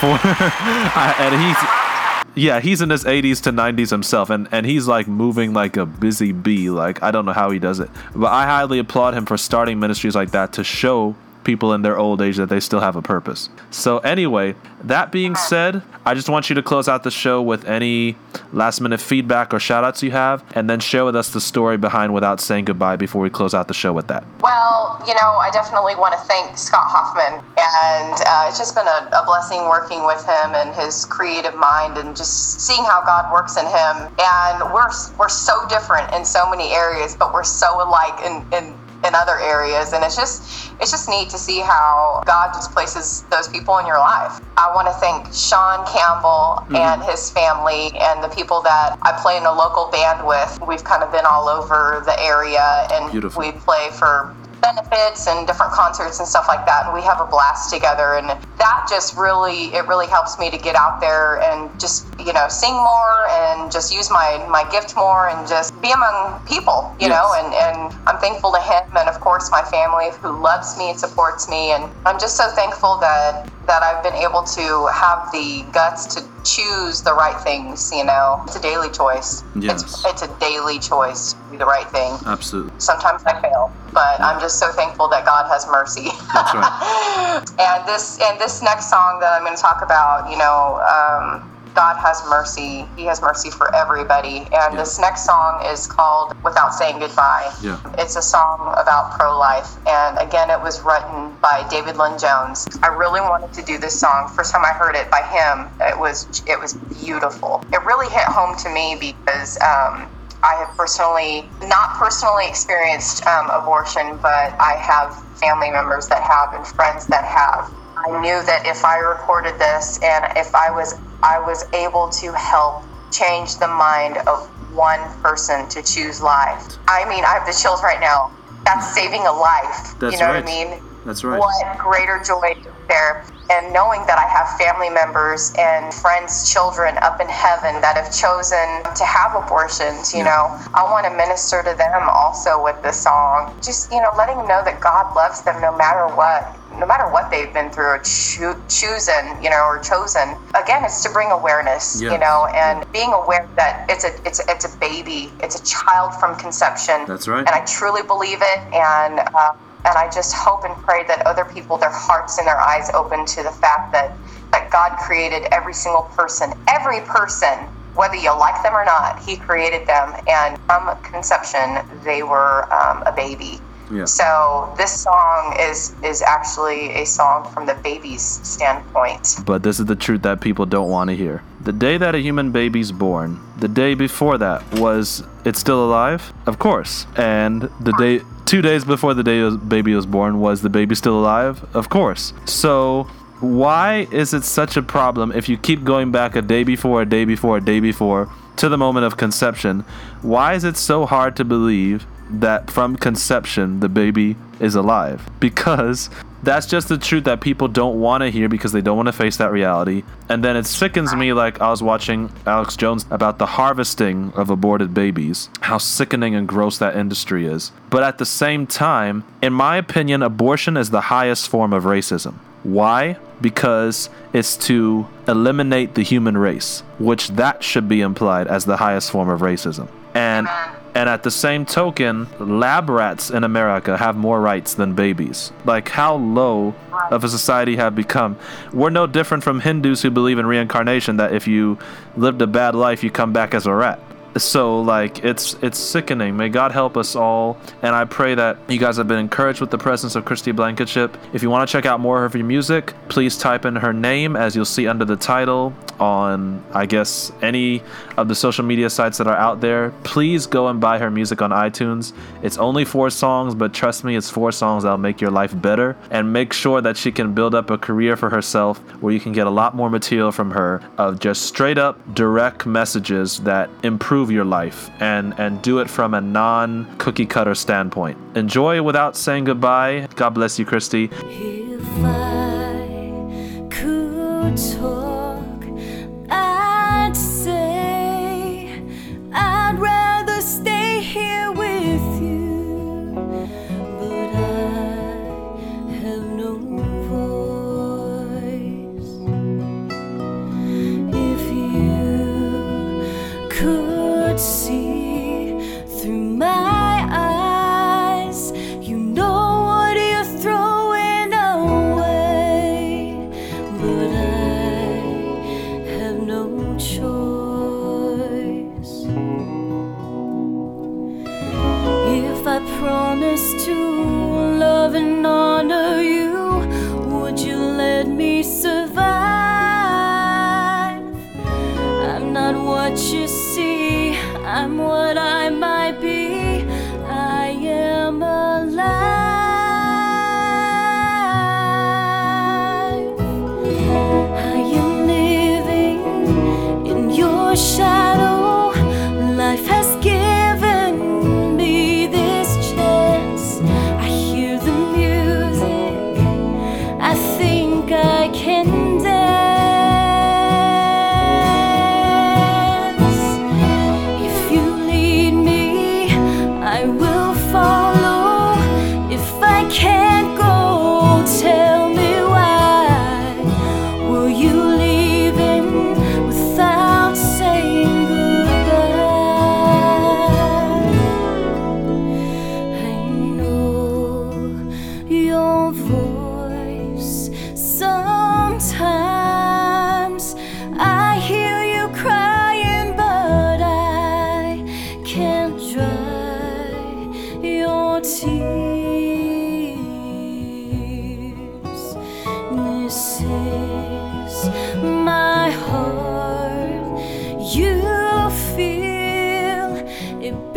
for, 0.00 0.06
and 0.24 1.40
he's, 1.42 1.89
yeah, 2.34 2.60
he's 2.60 2.80
in 2.80 2.90
his 2.90 3.04
80s 3.04 3.42
to 3.42 3.52
90s 3.52 3.90
himself, 3.90 4.30
and, 4.30 4.48
and 4.52 4.66
he's 4.66 4.86
like 4.86 5.08
moving 5.08 5.52
like 5.52 5.76
a 5.76 5.86
busy 5.86 6.32
bee. 6.32 6.70
Like, 6.70 7.02
I 7.02 7.10
don't 7.10 7.24
know 7.24 7.32
how 7.32 7.50
he 7.50 7.58
does 7.58 7.80
it. 7.80 7.90
But 8.14 8.32
I 8.32 8.44
highly 8.44 8.78
applaud 8.78 9.14
him 9.14 9.26
for 9.26 9.36
starting 9.36 9.80
ministries 9.80 10.14
like 10.14 10.30
that 10.30 10.52
to 10.54 10.64
show 10.64 11.16
people 11.44 11.72
in 11.72 11.82
their 11.82 11.98
old 11.98 12.20
age 12.20 12.36
that 12.36 12.48
they 12.48 12.60
still 12.60 12.80
have 12.80 12.96
a 12.96 13.02
purpose. 13.02 13.48
So, 13.70 13.98
anyway, 13.98 14.54
that 14.84 15.12
being 15.12 15.34
said, 15.34 15.82
I 16.04 16.14
just 16.14 16.28
want 16.28 16.48
you 16.48 16.54
to 16.54 16.62
close 16.62 16.88
out 16.88 17.02
the 17.02 17.10
show 17.10 17.42
with 17.42 17.64
any 17.66 18.16
last 18.52 18.80
minute 18.80 19.00
feedback 19.00 19.52
or 19.52 19.60
shout 19.60 19.84
outs 19.84 20.02
you 20.02 20.10
have, 20.10 20.44
and 20.54 20.68
then 20.68 20.80
share 20.80 21.04
with 21.04 21.16
us 21.16 21.30
the 21.30 21.40
story 21.40 21.76
behind 21.76 22.14
Without 22.14 22.40
Saying 22.40 22.64
Goodbye 22.64 22.96
before 22.96 23.20
we 23.20 23.30
close 23.30 23.54
out 23.54 23.68
the 23.68 23.74
show 23.74 23.92
with 23.92 24.06
that. 24.08 24.24
Well, 24.40 25.02
you 25.06 25.14
know, 25.14 25.38
I 25.40 25.50
definitely 25.52 25.94
want 25.96 26.14
to 26.14 26.20
thank 26.20 26.56
Scott 26.56 26.86
Hoffman, 26.88 27.44
and 27.56 28.14
uh, 28.26 28.48
it's 28.48 28.58
just 28.58 28.74
been 28.74 28.86
a, 28.86 29.08
a 29.12 29.24
blessing 29.26 29.60
working 29.68 30.04
with 30.06 30.24
him 30.24 30.54
and 30.54 30.74
his 30.74 31.04
creative 31.04 31.54
mind, 31.54 31.98
and 31.98 32.16
just 32.16 32.60
seeing 32.60 32.84
how 32.84 33.02
God 33.04 33.32
works 33.32 33.56
in 33.56 33.66
him. 33.66 34.08
And 34.18 34.72
we're 34.72 34.90
we're 35.18 35.28
so 35.28 35.66
different 35.68 36.12
in 36.14 36.24
so 36.24 36.48
many 36.48 36.72
areas, 36.72 37.16
but 37.16 37.32
we're 37.32 37.44
so 37.44 37.82
alike 37.82 38.18
in 38.24 38.44
in 38.56 38.74
in 39.04 39.14
other 39.14 39.38
areas. 39.40 39.92
And 39.92 40.04
it's 40.04 40.16
just 40.16 40.72
it's 40.80 40.90
just 40.90 41.08
neat 41.08 41.28
to 41.30 41.38
see 41.38 41.60
how 41.60 42.22
god 42.26 42.52
just 42.54 42.72
places 42.72 43.24
those 43.30 43.48
people 43.48 43.78
in 43.78 43.86
your 43.86 43.98
life. 43.98 44.40
I 44.56 44.72
want 44.74 44.88
to 44.88 44.94
thank 44.94 45.32
sean 45.32 45.86
campbell 45.86 46.64
mm-hmm. 46.64 46.76
and 46.76 47.02
his 47.02 47.30
family 47.30 47.92
and 47.98 48.22
the 48.22 48.28
people 48.28 48.60
that 48.62 48.98
i 49.02 49.12
play 49.20 49.36
in 49.36 49.44
a 49.44 49.52
local 49.52 49.90
band 49.90 50.26
with. 50.26 50.58
We've 50.66 50.84
kind 50.84 51.02
of 51.02 51.12
been 51.12 51.26
all 51.26 51.48
over 51.48 52.02
the 52.04 52.18
area 52.20 52.86
and 52.92 53.10
Beautiful. 53.10 53.40
we 53.40 53.52
play 53.52 53.88
for 53.98 54.34
benefits 54.60 55.26
and 55.26 55.46
different 55.46 55.72
concerts 55.72 56.18
and 56.18 56.28
stuff 56.28 56.46
like 56.48 56.64
that 56.66 56.84
and 56.86 56.94
we 56.94 57.02
have 57.02 57.20
a 57.20 57.26
blast 57.26 57.72
together 57.72 58.14
and 58.14 58.28
that 58.58 58.86
just 58.88 59.16
really 59.16 59.72
it 59.74 59.86
really 59.88 60.06
helps 60.06 60.38
me 60.38 60.50
to 60.50 60.58
get 60.58 60.76
out 60.76 61.00
there 61.00 61.40
and 61.40 61.70
just 61.80 62.06
you 62.18 62.32
know 62.32 62.46
sing 62.48 62.74
more 62.74 63.26
and 63.30 63.72
just 63.72 63.92
use 63.92 64.10
my 64.10 64.44
my 64.50 64.64
gift 64.70 64.94
more 64.96 65.28
and 65.28 65.48
just 65.48 65.72
be 65.80 65.90
among 65.92 66.40
people 66.46 66.94
you 67.00 67.08
Yes. 67.08 67.16
know 67.16 67.26
and 67.40 67.54
and 67.54 67.94
i'm 68.06 68.18
thankful 68.18 68.52
to 68.52 68.60
him 68.60 68.84
and 68.96 69.08
of 69.08 69.20
course 69.20 69.50
my 69.50 69.62
family 69.62 70.10
who 70.20 70.30
loves 70.42 70.76
me 70.78 70.90
and 70.90 70.98
supports 70.98 71.48
me 71.48 71.72
and 71.72 71.90
i'm 72.06 72.18
just 72.20 72.36
so 72.36 72.48
thankful 72.54 72.98
that 73.00 73.48
that 73.70 73.82
i've 73.86 74.02
been 74.02 74.18
able 74.26 74.42
to 74.42 74.90
have 74.92 75.30
the 75.30 75.62
guts 75.72 76.02
to 76.14 76.18
choose 76.42 77.02
the 77.02 77.14
right 77.14 77.38
things 77.42 77.92
you 77.94 78.04
know 78.04 78.42
it's 78.46 78.56
a 78.56 78.60
daily 78.62 78.90
choice 78.90 79.44
Yes. 79.54 79.82
it's, 79.82 80.04
it's 80.10 80.22
a 80.22 80.30
daily 80.40 80.78
choice 80.80 81.34
to 81.34 81.38
do 81.52 81.58
the 81.58 81.66
right 81.66 81.88
thing 81.90 82.18
Absolutely. 82.26 82.72
sometimes 82.78 83.22
I 83.26 83.40
fail, 83.40 83.70
but 83.92 84.20
I'm 84.20 84.40
just 84.40 84.58
so 84.58 84.70
thankful 84.72 85.08
that 85.08 85.24
God 85.26 85.46
has 85.50 85.66
mercy. 85.66 86.08
That's 86.32 86.54
right. 86.54 87.44
and 87.58 87.86
this 87.86 88.18
and 88.22 88.38
this 88.40 88.62
next 88.62 88.88
song 88.88 89.20
that 89.20 89.32
I'm 89.34 89.44
going 89.44 89.54
to 89.56 89.60
talk 89.60 89.82
about, 89.82 90.30
you 90.30 90.38
know, 90.38 90.80
um, 90.80 91.49
God 91.74 91.96
has 91.96 92.22
mercy. 92.28 92.86
He 92.96 93.04
has 93.04 93.22
mercy 93.22 93.50
for 93.50 93.74
everybody. 93.74 94.46
And 94.52 94.78
this 94.78 94.98
next 94.98 95.24
song 95.24 95.62
is 95.66 95.86
called 95.86 96.34
"Without 96.42 96.74
Saying 96.74 96.98
Goodbye." 96.98 97.52
Yeah. 97.62 97.80
It's 97.98 98.16
a 98.16 98.22
song 98.22 98.74
about 98.76 99.18
pro-life, 99.18 99.76
and 99.86 100.18
again, 100.18 100.50
it 100.50 100.60
was 100.60 100.82
written 100.84 101.36
by 101.40 101.66
David 101.70 101.96
Lynn 101.96 102.18
Jones. 102.18 102.66
I 102.82 102.88
really 102.88 103.20
wanted 103.20 103.52
to 103.54 103.62
do 103.62 103.78
this 103.78 103.98
song. 103.98 104.32
First 104.34 104.52
time 104.52 104.64
I 104.64 104.72
heard 104.72 104.96
it 104.96 105.10
by 105.10 105.22
him, 105.22 105.68
it 105.80 105.98
was 105.98 106.42
it 106.46 106.58
was 106.58 106.74
beautiful. 106.74 107.62
It 107.72 107.84
really 107.84 108.08
hit 108.08 108.24
home 108.24 108.56
to 108.58 108.68
me 108.70 108.96
because. 109.00 109.58
Um, 109.58 110.08
I 110.42 110.54
have 110.54 110.74
personally, 110.74 111.50
not 111.68 111.92
personally 111.98 112.48
experienced 112.48 113.26
um, 113.26 113.50
abortion, 113.50 114.16
but 114.22 114.56
I 114.58 114.76
have 114.80 115.14
family 115.36 115.70
members 115.70 116.08
that 116.08 116.22
have 116.22 116.54
and 116.54 116.66
friends 116.66 117.06
that 117.08 117.24
have. 117.24 117.70
I 118.06 118.20
knew 118.20 118.42
that 118.42 118.66
if 118.66 118.84
I 118.84 118.98
recorded 118.98 119.58
this 119.58 119.98
and 120.02 120.24
if 120.36 120.54
I 120.54 120.70
was, 120.70 120.94
I 121.22 121.38
was 121.38 121.66
able 121.72 122.08
to 122.20 122.32
help 122.32 122.84
change 123.10 123.58
the 123.58 123.68
mind 123.68 124.18
of 124.26 124.46
one 124.72 125.00
person 125.20 125.68
to 125.68 125.82
choose 125.82 126.20
life. 126.20 126.78
I 126.88 127.08
mean, 127.08 127.24
I 127.24 127.34
have 127.34 127.46
the 127.46 127.52
chills 127.52 127.82
right 127.82 128.00
now. 128.00 128.30
That's 128.64 128.94
saving 128.94 129.26
a 129.26 129.32
life. 129.32 129.98
That's 129.98 130.14
you 130.14 130.20
know 130.20 130.32
right. 130.32 130.44
what 130.44 130.50
I 130.50 130.64
mean? 130.70 130.82
That's 131.04 131.24
right. 131.24 131.38
What 131.40 131.78
greater 131.78 132.20
joy 132.26 132.56
there? 132.88 133.24
And 133.50 133.72
knowing 133.72 134.06
that 134.06 134.16
I 134.16 134.28
have 134.30 134.56
family 134.58 134.90
members 134.90 135.52
and 135.58 135.92
friends, 135.92 136.52
children 136.52 136.96
up 136.98 137.20
in 137.20 137.28
heaven 137.28 137.80
that 137.80 137.96
have 137.96 138.14
chosen 138.14 138.84
to 138.94 139.04
have 139.04 139.34
abortions, 139.34 140.12
you 140.14 140.20
Yeah. 140.20 140.30
know, 140.30 140.58
I 140.72 140.84
want 140.84 141.04
to 141.06 141.10
minister 141.10 141.62
to 141.62 141.74
them 141.74 142.08
also 142.08 142.62
with 142.62 142.80
this 142.82 143.00
song. 143.02 143.52
Just, 143.60 143.90
you 143.90 144.00
know, 144.00 144.10
letting 144.16 144.36
them 144.38 144.46
know 144.46 144.62
that 144.62 144.78
God 144.78 145.16
loves 145.16 145.40
them 145.42 145.60
no 145.60 145.72
matter 145.72 146.06
what. 146.14 146.54
No 146.78 146.86
matter 146.86 147.08
what 147.08 147.28
they've 147.32 147.52
been 147.52 147.70
through 147.70 147.86
or 147.86 147.98
choo- 147.98 148.62
chosen, 148.68 149.42
you 149.42 149.50
know, 149.50 149.64
or 149.66 149.80
chosen. 149.80 150.36
Again, 150.54 150.84
it's 150.84 151.02
to 151.02 151.10
bring 151.10 151.32
awareness, 151.32 152.00
Yes. 152.00 152.12
you 152.12 152.18
know, 152.18 152.46
and 152.54 152.90
being 152.92 153.12
aware 153.12 153.48
that 153.56 153.84
it's 153.90 154.04
a 154.04 154.12
it's 154.24 154.38
a, 154.38 154.44
it's 154.48 154.64
a 154.72 154.78
baby, 154.78 155.32
it's 155.40 155.56
a 155.58 155.64
child 155.64 156.14
from 156.14 156.36
conception 156.36 157.04
That's 157.06 157.26
right. 157.26 157.38
and 157.44 157.48
I 157.48 157.64
truly 157.64 158.02
believe 158.04 158.38
it. 158.40 158.58
And 158.72 159.18
uh, 159.34 159.52
and 159.84 159.96
I 159.96 160.10
just 160.10 160.34
hope 160.34 160.64
and 160.64 160.74
pray 160.76 161.04
that 161.04 161.26
other 161.26 161.44
people, 161.44 161.78
their 161.78 161.92
hearts 161.92 162.38
and 162.38 162.46
their 162.46 162.60
eyes 162.60 162.90
open 162.92 163.24
to 163.24 163.42
the 163.42 163.50
fact 163.50 163.92
that 163.92 164.16
that 164.52 164.70
God 164.70 164.98
created 164.98 165.44
every 165.52 165.74
single 165.74 166.02
person, 166.02 166.52
every 166.68 167.00
person, 167.02 167.68
whether 167.94 168.16
you 168.16 168.36
like 168.36 168.60
them 168.62 168.74
or 168.74 168.84
not. 168.84 169.22
He 169.22 169.36
created 169.36 169.86
them, 169.86 170.14
and 170.28 170.58
from 170.66 170.96
conception, 171.02 171.78
they 172.04 172.22
were 172.22 172.72
um, 172.72 173.02
a 173.06 173.12
baby. 173.14 173.60
Yeah. 173.92 174.04
So 174.04 174.72
this 174.76 175.02
song 175.02 175.56
is 175.58 175.94
is 176.04 176.22
actually 176.22 176.94
a 176.94 177.04
song 177.04 177.50
from 177.52 177.66
the 177.66 177.74
baby's 177.74 178.22
standpoint. 178.22 179.36
But 179.44 179.62
this 179.62 179.80
is 179.80 179.86
the 179.86 179.96
truth 179.96 180.22
that 180.22 180.40
people 180.40 180.64
don't 180.66 180.90
want 180.90 181.10
to 181.10 181.16
hear. 181.16 181.42
The 181.62 181.72
day 181.72 181.98
that 181.98 182.14
a 182.14 182.18
human 182.18 182.52
baby's 182.52 182.92
born, 182.92 183.40
the 183.58 183.68
day 183.68 183.94
before 183.94 184.38
that 184.38 184.62
was 184.74 185.24
it's 185.44 185.58
still 185.58 185.84
alive? 185.84 186.32
Of 186.46 186.58
course. 186.58 187.06
And 187.16 187.62
the 187.80 187.92
day 187.98 188.20
2 188.50 188.62
days 188.62 188.84
before 188.84 189.14
the 189.14 189.22
day 189.22 189.40
the 189.48 189.56
baby 189.56 189.94
was 189.94 190.06
born 190.06 190.40
was 190.40 190.60
the 190.60 190.68
baby 190.68 190.96
still 190.96 191.16
alive? 191.16 191.64
Of 191.72 191.88
course. 191.88 192.32
So 192.46 193.04
why 193.38 194.08
is 194.10 194.34
it 194.34 194.42
such 194.42 194.76
a 194.76 194.82
problem 194.82 195.30
if 195.30 195.48
you 195.48 195.56
keep 195.56 195.84
going 195.84 196.10
back 196.10 196.34
a 196.34 196.42
day 196.42 196.64
before, 196.64 197.00
a 197.02 197.06
day 197.06 197.24
before, 197.24 197.58
a 197.58 197.60
day 197.60 197.78
before 197.78 198.28
to 198.56 198.68
the 198.68 198.76
moment 198.76 199.06
of 199.06 199.16
conception? 199.16 199.84
Why 200.22 200.54
is 200.54 200.64
it 200.64 200.76
so 200.76 201.06
hard 201.06 201.36
to 201.36 201.44
believe 201.44 202.08
that 202.28 202.72
from 202.72 202.96
conception 202.96 203.78
the 203.78 203.88
baby 203.88 204.34
is 204.58 204.74
alive? 204.74 205.30
Because 205.38 206.10
that's 206.42 206.66
just 206.66 206.88
the 206.88 206.98
truth 206.98 207.24
that 207.24 207.40
people 207.40 207.68
don't 207.68 208.00
want 208.00 208.22
to 208.22 208.30
hear 208.30 208.48
because 208.48 208.72
they 208.72 208.80
don't 208.80 208.96
want 208.96 209.06
to 209.06 209.12
face 209.12 209.36
that 209.36 209.52
reality. 209.52 210.04
And 210.28 210.42
then 210.44 210.56
it 210.56 210.66
sickens 210.66 211.14
me 211.14 211.32
like 211.32 211.60
I 211.60 211.70
was 211.70 211.82
watching 211.82 212.32
Alex 212.46 212.76
Jones 212.76 213.06
about 213.10 213.38
the 213.38 213.46
harvesting 213.46 214.32
of 214.34 214.50
aborted 214.50 214.94
babies, 214.94 215.50
how 215.60 215.78
sickening 215.78 216.34
and 216.34 216.48
gross 216.48 216.78
that 216.78 216.96
industry 216.96 217.46
is. 217.46 217.72
But 217.90 218.02
at 218.02 218.18
the 218.18 218.26
same 218.26 218.66
time, 218.66 219.24
in 219.42 219.52
my 219.52 219.76
opinion, 219.76 220.22
abortion 220.22 220.76
is 220.76 220.90
the 220.90 221.02
highest 221.02 221.48
form 221.48 221.72
of 221.72 221.84
racism. 221.84 222.34
Why? 222.62 223.16
Because 223.40 224.10
it's 224.32 224.56
to 224.68 225.06
eliminate 225.26 225.94
the 225.94 226.02
human 226.02 226.36
race, 226.36 226.82
which 226.98 227.28
that 227.28 227.62
should 227.62 227.88
be 227.88 228.02
implied 228.02 228.48
as 228.48 228.66
the 228.66 228.76
highest 228.76 229.10
form 229.10 229.28
of 229.28 229.40
racism. 229.40 229.88
And 230.14 230.46
and 230.94 231.08
at 231.08 231.22
the 231.22 231.30
same 231.30 231.64
token, 231.64 232.26
lab 232.38 232.90
rats 232.90 233.30
in 233.30 233.44
America 233.44 233.96
have 233.96 234.16
more 234.16 234.40
rights 234.40 234.74
than 234.74 234.94
babies. 234.94 235.52
Like 235.64 235.88
how 235.88 236.16
low 236.16 236.74
of 237.10 237.22
a 237.24 237.28
society 237.28 237.76
have 237.76 237.94
become. 237.94 238.36
We're 238.72 238.90
no 238.90 239.06
different 239.06 239.44
from 239.44 239.60
Hindus 239.60 240.02
who 240.02 240.10
believe 240.10 240.38
in 240.38 240.46
reincarnation 240.46 241.16
that 241.18 241.32
if 241.32 241.46
you 241.46 241.78
lived 242.16 242.42
a 242.42 242.46
bad 242.46 242.74
life 242.74 243.04
you 243.04 243.10
come 243.10 243.32
back 243.32 243.54
as 243.54 243.66
a 243.66 243.72
rat. 243.72 244.00
So 244.36 244.80
like 244.80 245.24
it's 245.24 245.54
it's 245.62 245.78
sickening. 245.78 246.36
May 246.36 246.48
God 246.48 246.72
help 246.72 246.96
us 246.96 247.16
all. 247.16 247.58
And 247.82 247.94
I 247.94 248.04
pray 248.04 248.34
that 248.34 248.58
you 248.68 248.78
guys 248.78 248.96
have 248.96 249.08
been 249.08 249.18
encouraged 249.18 249.60
with 249.60 249.70
the 249.70 249.78
presence 249.78 250.14
of 250.14 250.24
Kristi 250.24 250.54
Blankenship. 250.54 251.16
If 251.32 251.42
you 251.42 251.50
want 251.50 251.68
to 251.68 251.72
check 251.72 251.86
out 251.86 252.00
more 252.00 252.24
of 252.24 252.32
her 252.32 252.38
music, 252.42 252.94
please 253.08 253.36
type 253.36 253.64
in 253.64 253.76
her 253.76 253.92
name 253.92 254.36
as 254.36 254.54
you'll 254.54 254.64
see 254.64 254.86
under 254.86 255.04
the 255.04 255.16
title 255.16 255.74
on 255.98 256.62
I 256.72 256.86
guess 256.86 257.32
any 257.42 257.82
of 258.16 258.28
the 258.28 258.34
social 258.34 258.64
media 258.64 258.88
sites 258.88 259.18
that 259.18 259.26
are 259.26 259.36
out 259.36 259.60
there. 259.60 259.90
Please 260.04 260.46
go 260.46 260.68
and 260.68 260.80
buy 260.80 260.98
her 260.98 261.10
music 261.10 261.42
on 261.42 261.50
iTunes. 261.50 262.12
It's 262.42 262.58
only 262.58 262.84
four 262.84 263.10
songs, 263.10 263.54
but 263.54 263.72
trust 263.72 264.04
me, 264.04 264.16
it's 264.16 264.30
four 264.30 264.52
songs 264.52 264.84
that'll 264.84 264.98
make 264.98 265.20
your 265.20 265.30
life 265.30 265.58
better. 265.60 265.96
And 266.10 266.32
make 266.32 266.52
sure 266.52 266.80
that 266.80 266.96
she 266.96 267.10
can 267.12 267.34
build 267.34 267.54
up 267.54 267.70
a 267.70 267.78
career 267.78 268.16
for 268.16 268.30
herself 268.30 268.78
where 269.00 269.12
you 269.12 269.20
can 269.20 269.32
get 269.32 269.46
a 269.46 269.50
lot 269.50 269.74
more 269.74 269.90
material 269.90 270.32
from 270.32 270.52
her 270.52 270.82
of 270.98 271.18
just 271.18 271.42
straight 271.42 271.78
up 271.78 272.14
direct 272.14 272.66
messages 272.66 273.38
that 273.40 273.70
improve 273.82 274.19
your 274.28 274.44
life 274.44 274.90
and 275.00 275.32
and 275.38 275.62
do 275.62 275.78
it 275.78 275.88
from 275.88 276.14
a 276.14 276.20
non 276.20 276.86
cookie 276.98 277.26
cutter 277.26 277.54
standpoint. 277.54 278.18
Enjoy 278.36 278.82
without 278.82 279.16
saying 279.16 279.44
goodbye. 279.44 280.08
God 280.16 280.30
bless 280.30 280.58
you, 280.58 280.66
Kristi. 280.66 281.08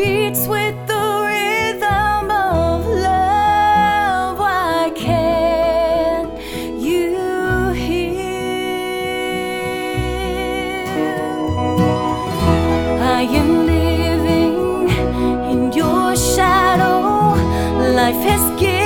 Beats 0.04 0.48
with 0.48 0.76
the 0.92 1.06
rhythm 1.30 2.30
of 2.30 2.86
love. 3.10 4.38
Why 4.38 4.92
can't 4.96 6.32
you 6.88 7.72
hear? 7.72 8.34
I 13.18 13.22
am 13.42 13.52
living 13.76 14.90
in 15.52 15.60
your 15.72 16.16
shadow. 16.16 17.00
Life 18.00 18.24
has 18.30 18.44
given 18.60 18.83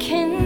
can 0.00 0.39